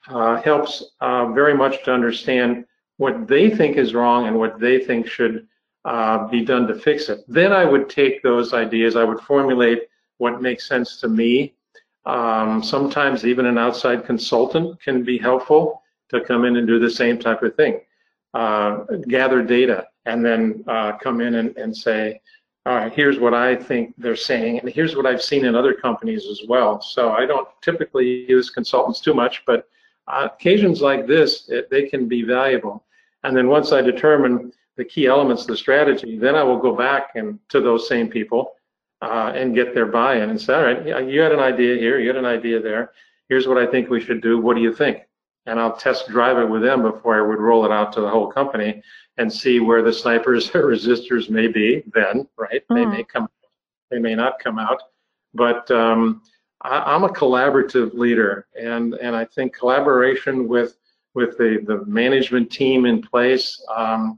uh, 0.07 0.41
helps 0.41 0.83
uh, 0.99 1.27
very 1.27 1.53
much 1.53 1.83
to 1.85 1.93
understand 1.93 2.65
what 2.97 3.27
they 3.27 3.49
think 3.49 3.77
is 3.77 3.93
wrong 3.93 4.27
and 4.27 4.37
what 4.37 4.59
they 4.59 4.79
think 4.79 5.07
should 5.07 5.47
uh, 5.85 6.27
be 6.27 6.43
done 6.43 6.67
to 6.67 6.75
fix 6.75 7.09
it. 7.09 7.23
Then 7.27 7.53
I 7.53 7.65
would 7.65 7.89
take 7.89 8.23
those 8.23 8.53
ideas, 8.53 8.95
I 8.95 9.03
would 9.03 9.19
formulate 9.19 9.83
what 10.17 10.41
makes 10.41 10.67
sense 10.67 10.99
to 11.01 11.07
me 11.07 11.53
um, 12.05 12.61
sometimes 12.63 13.25
even 13.25 13.45
an 13.45 13.57
outside 13.57 14.05
consultant 14.05 14.81
can 14.81 15.03
be 15.03 15.17
helpful 15.17 15.81
to 16.09 16.21
come 16.21 16.45
in 16.45 16.57
and 16.57 16.67
do 16.67 16.79
the 16.79 16.89
same 16.89 17.17
type 17.17 17.41
of 17.43 17.55
thing. 17.55 17.81
Uh, 18.33 18.83
gather 19.07 19.43
data 19.43 19.85
and 20.05 20.25
then 20.25 20.63
uh, 20.67 20.93
come 20.97 21.21
in 21.21 21.35
and, 21.35 21.55
and 21.57 21.75
say, 21.75 22.19
all 22.65 22.75
right, 22.75 22.93
here's 22.93 23.19
what 23.19 23.33
I 23.33 23.55
think 23.55 23.93
they're 23.97 24.15
saying, 24.15 24.59
and 24.59 24.69
here's 24.69 24.95
what 24.95 25.05
I've 25.05 25.21
seen 25.21 25.43
in 25.43 25.53
other 25.53 25.73
companies 25.73 26.27
as 26.27 26.41
well. 26.47 26.81
So 26.81 27.11
I 27.11 27.25
don't 27.25 27.47
typically 27.61 28.25
use 28.29 28.49
consultants 28.49 29.01
too 29.01 29.13
much, 29.13 29.43
but 29.45 29.67
uh, 30.07 30.29
occasions 30.33 30.81
like 30.81 31.05
this, 31.05 31.49
it, 31.49 31.69
they 31.69 31.89
can 31.89 32.07
be 32.07 32.23
valuable. 32.23 32.85
And 33.23 33.35
then 33.35 33.49
once 33.49 33.71
I 33.71 33.81
determine 33.81 34.53
the 34.77 34.85
key 34.85 35.07
elements 35.07 35.43
of 35.43 35.49
the 35.49 35.57
strategy, 35.57 36.17
then 36.17 36.35
I 36.35 36.43
will 36.43 36.57
go 36.57 36.75
back 36.75 37.11
and 37.15 37.37
to 37.49 37.59
those 37.61 37.87
same 37.87 38.07
people 38.07 38.53
uh, 39.03 39.33
and 39.35 39.53
get 39.53 39.73
their 39.73 39.85
buy-in 39.85 40.29
and 40.29 40.39
say, 40.39 40.53
all 40.53 40.63
right, 40.63 41.07
you 41.07 41.19
had 41.19 41.33
an 41.33 41.39
idea 41.39 41.75
here, 41.75 41.99
you 41.99 42.07
had 42.07 42.15
an 42.15 42.25
idea 42.25 42.61
there. 42.61 42.91
Here's 43.27 43.47
what 43.47 43.57
I 43.57 43.65
think 43.65 43.89
we 43.89 43.99
should 43.99 44.21
do. 44.21 44.39
What 44.39 44.55
do 44.55 44.61
you 44.61 44.73
think? 44.73 44.99
And 45.45 45.59
I'll 45.59 45.75
test 45.75 46.07
drive 46.07 46.37
it 46.37 46.49
with 46.49 46.61
them 46.61 46.81
before 46.83 47.17
I 47.17 47.27
would 47.27 47.39
roll 47.39 47.65
it 47.65 47.71
out 47.71 47.91
to 47.93 48.01
the 48.01 48.09
whole 48.09 48.31
company 48.31 48.81
and 49.17 49.31
see 49.31 49.59
where 49.59 49.81
the 49.81 49.91
snipers 49.91 50.49
or 50.55 50.63
resistors 50.63 51.29
may 51.29 51.47
be 51.47 51.83
then, 51.93 52.27
right? 52.37 52.63
Mm. 52.71 52.75
They 52.75 52.85
may 52.85 53.03
come, 53.03 53.27
they 53.91 53.99
may 53.99 54.15
not 54.15 54.39
come 54.39 54.57
out. 54.57 54.81
But 55.33 55.69
um, 55.69 56.21
I, 56.61 56.95
am 56.95 57.03
a 57.03 57.09
collaborative 57.09 57.93
leader, 57.93 58.47
and, 58.57 58.93
and 58.93 59.15
I 59.15 59.25
think 59.25 59.53
collaboration 59.53 60.47
with, 60.47 60.77
with 61.13 61.37
the, 61.37 61.61
the 61.65 61.83
management 61.85 62.51
team 62.51 62.85
in 62.85 63.01
place 63.01 63.61
um, 63.75 64.17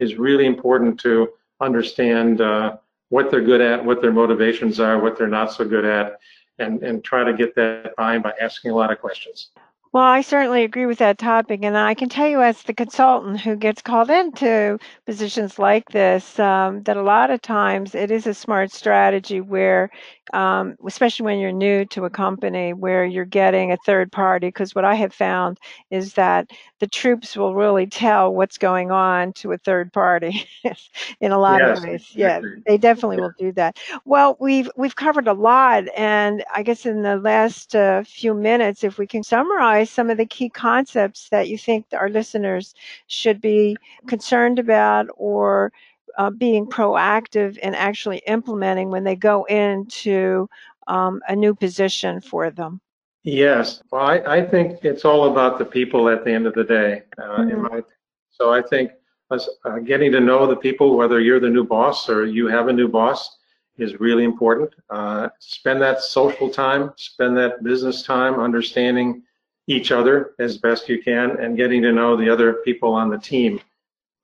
is 0.00 0.14
really 0.16 0.46
important 0.46 0.98
to 1.00 1.28
understand 1.60 2.40
uh, 2.40 2.76
what 3.12 3.30
they're 3.30 3.44
good 3.44 3.60
at, 3.60 3.84
what 3.84 4.00
their 4.00 4.10
motivations 4.10 4.80
are, 4.80 4.98
what 4.98 5.18
they're 5.18 5.28
not 5.28 5.52
so 5.52 5.66
good 5.66 5.84
at, 5.84 6.18
and, 6.58 6.82
and 6.82 7.04
try 7.04 7.22
to 7.22 7.34
get 7.34 7.54
that 7.54 7.94
buy 7.94 8.18
by 8.18 8.32
asking 8.40 8.70
a 8.70 8.74
lot 8.74 8.90
of 8.90 8.98
questions. 9.02 9.50
Well, 9.92 10.02
I 10.02 10.22
certainly 10.22 10.64
agree 10.64 10.86
with 10.86 10.96
that 11.00 11.18
topic, 11.18 11.60
and 11.62 11.76
I 11.76 11.92
can 11.92 12.08
tell 12.08 12.26
you, 12.26 12.40
as 12.40 12.62
the 12.62 12.72
consultant 12.72 13.38
who 13.38 13.54
gets 13.54 13.82
called 13.82 14.08
into 14.08 14.78
positions 15.04 15.58
like 15.58 15.90
this, 15.90 16.38
um, 16.38 16.84
that 16.84 16.96
a 16.96 17.02
lot 17.02 17.30
of 17.30 17.42
times 17.42 17.94
it 17.94 18.10
is 18.10 18.26
a 18.26 18.32
smart 18.32 18.70
strategy 18.72 19.42
where, 19.42 19.90
um, 20.32 20.76
especially 20.86 21.24
when 21.24 21.38
you're 21.38 21.52
new 21.52 21.84
to 21.86 22.04
a 22.04 22.10
company, 22.10 22.72
where 22.72 23.04
you're 23.04 23.24
getting 23.24 23.72
a 23.72 23.76
third 23.76 24.10
party. 24.12 24.48
Because 24.48 24.74
what 24.74 24.84
I 24.84 24.94
have 24.94 25.12
found 25.12 25.58
is 25.90 26.14
that 26.14 26.50
the 26.80 26.86
troops 26.86 27.36
will 27.36 27.54
really 27.54 27.86
tell 27.86 28.32
what's 28.34 28.58
going 28.58 28.90
on 28.90 29.32
to 29.34 29.52
a 29.52 29.58
third 29.58 29.92
party 29.92 30.44
in 31.20 31.32
a 31.32 31.38
lot 31.38 31.62
Yes, 31.62 31.78
of 31.78 31.82
ways. 31.82 32.10
Yeah, 32.14 32.40
they 32.66 32.76
definitely 32.78 33.18
will 33.18 33.34
do 33.38 33.52
that. 33.52 33.78
Well, 34.04 34.36
we've 34.40 34.70
we've 34.76 34.94
covered 34.96 35.26
a 35.26 35.32
lot, 35.32 35.84
and 35.96 36.44
I 36.54 36.62
guess 36.62 36.84
in 36.86 37.02
the 37.02 37.16
last 37.16 37.74
uh, 37.74 38.02
few 38.04 38.34
minutes, 38.34 38.82
if 38.84 38.98
we 38.98 39.06
can 39.06 39.22
summarize 39.22 39.90
some 39.90 40.10
of 40.10 40.16
the 40.16 40.26
key 40.26 40.48
concepts 40.48 41.28
that 41.30 41.48
you 41.48 41.58
think 41.58 41.86
our 41.92 42.08
listeners 42.08 42.74
should 43.06 43.40
be 43.40 43.80
concerned 44.06 44.58
about 44.58 45.06
or 45.16 45.72
uh, 46.18 46.30
being 46.30 46.66
proactive 46.66 47.56
in 47.58 47.74
actually 47.74 48.22
implementing 48.26 48.90
when 48.90 49.04
they 49.04 49.16
go 49.16 49.44
into 49.44 50.48
um, 50.86 51.20
a 51.28 51.34
new 51.36 51.54
position 51.54 52.20
for 52.20 52.50
them. 52.50 52.80
Yes, 53.24 53.82
well, 53.90 54.02
I, 54.04 54.18
I 54.38 54.44
think 54.44 54.84
it's 54.84 55.04
all 55.04 55.30
about 55.30 55.58
the 55.58 55.64
people 55.64 56.08
at 56.08 56.24
the 56.24 56.32
end 56.32 56.46
of 56.46 56.54
the 56.54 56.64
day. 56.64 57.02
Uh, 57.18 57.44
in 57.48 57.58
Mhm. 57.58 57.70
my, 57.70 57.82
so 58.30 58.52
I 58.52 58.62
think 58.62 58.92
us 59.30 59.48
uh, 59.64 59.78
getting 59.78 60.12
to 60.12 60.20
know 60.20 60.46
the 60.46 60.56
people, 60.56 60.96
whether 60.96 61.20
you're 61.20 61.40
the 61.40 61.48
new 61.48 61.64
boss 61.64 62.08
or 62.08 62.26
you 62.26 62.46
have 62.48 62.68
a 62.68 62.72
new 62.72 62.88
boss, 62.88 63.38
is 63.78 64.00
really 64.00 64.24
important. 64.24 64.74
Uh, 64.90 65.28
spend 65.38 65.80
that 65.80 66.00
social 66.00 66.48
time, 66.50 66.92
spend 66.96 67.36
that 67.36 67.62
business 67.62 68.02
time, 68.02 68.34
understanding 68.40 69.22
each 69.66 69.92
other 69.92 70.34
as 70.38 70.58
best 70.58 70.88
you 70.88 71.00
can, 71.02 71.38
and 71.38 71.56
getting 71.56 71.82
to 71.82 71.92
know 71.92 72.16
the 72.16 72.28
other 72.28 72.54
people 72.64 72.92
on 72.92 73.08
the 73.08 73.18
team. 73.18 73.60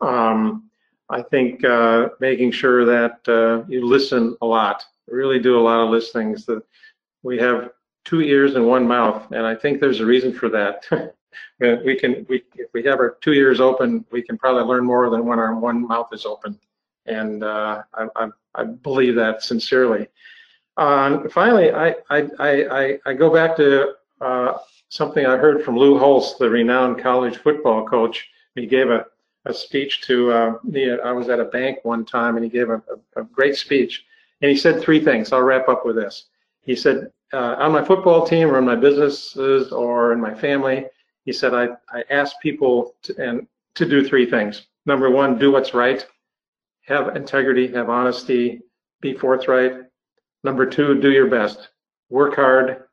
Um, 0.00 0.67
I 1.10 1.22
think 1.22 1.64
uh, 1.64 2.10
making 2.20 2.52
sure 2.52 2.84
that 2.84 3.26
uh, 3.28 3.64
you 3.68 3.84
listen 3.86 4.36
a 4.42 4.46
lot, 4.46 4.84
really 5.06 5.38
do 5.38 5.58
a 5.58 5.60
lot 5.60 5.80
of 5.80 5.90
listenings. 5.90 6.44
That 6.46 6.62
we 7.22 7.38
have 7.38 7.70
two 8.04 8.20
ears 8.20 8.54
and 8.54 8.66
one 8.66 8.86
mouth, 8.86 9.30
and 9.32 9.46
I 9.46 9.54
think 9.54 9.80
there's 9.80 10.00
a 10.00 10.06
reason 10.06 10.32
for 10.32 10.48
that. 10.50 10.84
we 11.60 11.96
can, 11.96 12.26
we, 12.28 12.44
if 12.56 12.68
we 12.74 12.82
have 12.84 12.98
our 12.98 13.16
two 13.20 13.32
ears 13.32 13.60
open, 13.60 14.04
we 14.10 14.22
can 14.22 14.36
probably 14.36 14.64
learn 14.64 14.84
more 14.84 15.08
than 15.10 15.24
when 15.24 15.38
our 15.38 15.54
one 15.54 15.86
mouth 15.86 16.08
is 16.12 16.26
open, 16.26 16.58
and 17.06 17.42
uh, 17.42 17.82
I, 17.94 18.08
I, 18.16 18.28
I 18.54 18.64
believe 18.64 19.14
that 19.14 19.42
sincerely. 19.42 20.08
Uh, 20.76 21.28
finally, 21.30 21.72
I, 21.72 21.96
I, 22.10 22.28
I, 22.38 22.98
I 23.04 23.12
go 23.14 23.32
back 23.32 23.56
to 23.56 23.94
uh, 24.20 24.58
something 24.88 25.26
I 25.26 25.36
heard 25.36 25.64
from 25.64 25.76
Lou 25.76 25.98
Holtz, 25.98 26.34
the 26.34 26.48
renowned 26.48 27.00
college 27.02 27.38
football 27.38 27.86
coach. 27.86 28.28
He 28.54 28.66
gave 28.66 28.90
a, 28.90 29.06
a 29.46 29.54
speech 29.54 30.02
to 30.02 30.30
uh. 30.32 30.54
I 31.04 31.12
was 31.12 31.28
at 31.28 31.40
a 31.40 31.44
bank 31.44 31.78
one 31.82 32.04
time, 32.04 32.36
and 32.36 32.44
he 32.44 32.50
gave 32.50 32.70
a, 32.70 32.82
a, 33.16 33.22
a 33.22 33.24
great 33.24 33.56
speech. 33.56 34.04
And 34.40 34.50
he 34.50 34.56
said 34.56 34.80
three 34.80 35.02
things. 35.02 35.32
I'll 35.32 35.42
wrap 35.42 35.68
up 35.68 35.84
with 35.84 35.96
this. 35.96 36.26
He 36.60 36.76
said, 36.76 37.10
uh, 37.32 37.56
on 37.58 37.72
my 37.72 37.84
football 37.84 38.26
team 38.26 38.50
or 38.50 38.58
in 38.58 38.64
my 38.64 38.76
businesses 38.76 39.72
or 39.72 40.12
in 40.12 40.20
my 40.20 40.34
family, 40.34 40.86
he 41.24 41.32
said, 41.32 41.54
I, 41.54 41.68
I 41.90 42.04
ask 42.10 42.36
people 42.40 42.94
to, 43.02 43.16
and 43.18 43.46
to 43.74 43.86
do 43.86 44.06
three 44.06 44.28
things. 44.28 44.66
Number 44.86 45.10
one, 45.10 45.38
do 45.38 45.52
what's 45.52 45.74
right, 45.74 46.06
have 46.86 47.16
integrity, 47.16 47.70
have 47.72 47.90
honesty, 47.90 48.60
be 49.00 49.12
forthright. 49.12 49.82
Number 50.44 50.64
two, 50.64 51.00
do 51.00 51.10
your 51.10 51.26
best, 51.28 51.68
work 52.08 52.36
hard, 52.36 52.84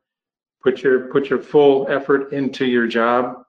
put 0.62 0.82
your 0.82 1.08
put 1.12 1.30
your 1.30 1.38
full 1.38 1.86
effort 1.88 2.32
into 2.32 2.66
your 2.66 2.86
job. 2.86 3.44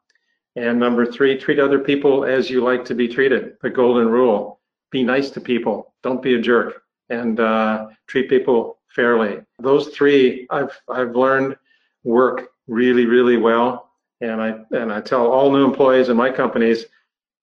And 0.58 0.80
number 0.80 1.06
three, 1.06 1.38
treat 1.38 1.60
other 1.60 1.78
people 1.78 2.26
as 2.26 2.50
you 2.50 2.62
like 2.64 2.84
to 2.86 2.96
be 2.96 3.08
treated. 3.08 3.58
The 3.62 3.70
golden 3.70 4.10
rule: 4.10 4.60
be 4.90 5.04
nice 5.04 5.30
to 5.32 5.40
people, 5.40 5.94
don't 6.02 6.22
be 6.22 6.34
a 6.34 6.42
jerk, 6.42 6.82
and 7.10 7.40
uh, 7.40 7.90
treat 8.08 8.28
people 8.28 8.80
fairly. 8.88 9.42
Those 9.60 9.90
three 9.90 10.48
I've 10.50 10.76
I've 10.90 11.16
learned 11.16 11.58
work 12.04 12.50
really 12.68 13.06
really 13.06 13.38
well, 13.38 13.92
and 14.22 14.42
I 14.42 14.60
and 14.72 14.92
I 14.92 15.00
tell 15.00 15.32
all 15.32 15.52
new 15.52 15.64
employees 15.64 16.10
in 16.10 16.18
my 16.18 16.32
companies, 16.32 16.86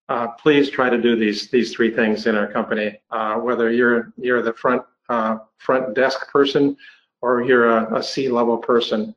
uh, 0.08 0.26
please 0.42 0.68
try 0.68 0.90
to 0.90 1.00
do 1.00 1.14
these 1.14 1.48
these 1.50 1.72
three 1.72 1.94
things 1.94 2.26
in 2.26 2.34
our 2.34 2.48
company. 2.48 3.00
Uh, 3.10 3.36
whether 3.36 3.70
you're 3.70 4.12
you're 4.16 4.42
the 4.42 4.54
front 4.54 4.82
uh, 5.08 5.38
front 5.58 5.94
desk 5.94 6.28
person 6.32 6.76
or 7.22 7.42
you're 7.42 7.68
a, 7.68 7.98
a 7.98 8.02
C-level 8.02 8.58
person, 8.58 9.14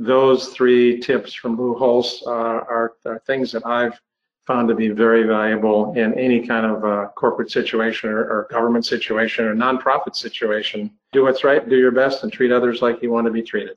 those 0.00 0.48
three 0.48 0.98
tips 0.98 1.34
from 1.34 1.58
Lou 1.58 1.74
Holtz 1.74 2.22
uh, 2.26 2.30
are, 2.30 2.94
are 3.04 3.18
things 3.26 3.52
that 3.52 3.66
I've 3.66 4.00
found 4.46 4.66
to 4.68 4.74
be 4.74 4.88
very 4.88 5.24
valuable 5.24 5.92
in 5.92 6.18
any 6.18 6.46
kind 6.46 6.64
of 6.64 6.84
uh, 6.84 7.08
corporate 7.14 7.50
situation 7.50 8.08
or, 8.08 8.20
or 8.20 8.48
government 8.50 8.86
situation 8.86 9.44
or 9.44 9.54
nonprofit 9.54 10.16
situation. 10.16 10.90
Do 11.12 11.24
what's 11.24 11.44
right, 11.44 11.68
do 11.68 11.76
your 11.76 11.90
best, 11.90 12.22
and 12.22 12.32
treat 12.32 12.50
others 12.50 12.80
like 12.80 13.02
you 13.02 13.10
want 13.10 13.26
to 13.26 13.30
be 13.30 13.42
treated. 13.42 13.76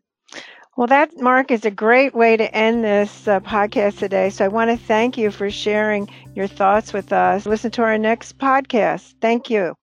Well, 0.78 0.88
that, 0.88 1.12
Mark, 1.20 1.52
is 1.52 1.66
a 1.66 1.72
great 1.72 2.16
way 2.16 2.38
to 2.38 2.56
end 2.56 2.86
this 2.86 3.28
uh, 3.28 3.42
podcast 3.42 4.00
today. 4.00 4.30
So 4.30 4.46
I 4.46 4.48
want 4.48 4.72
to 4.72 4.78
thank 4.78 5.18
you 5.18 5.30
for 5.30 5.52
sharing 5.52 6.10
your 6.36 6.48
thoughts 6.48 6.94
with 6.94 7.12
us. 7.12 7.46
Listen 7.46 7.70
to 7.72 7.84
our 7.84 7.98
next 7.98 8.38
podcast. 8.38 9.14
Thank 9.22 9.50
you. 9.50 9.76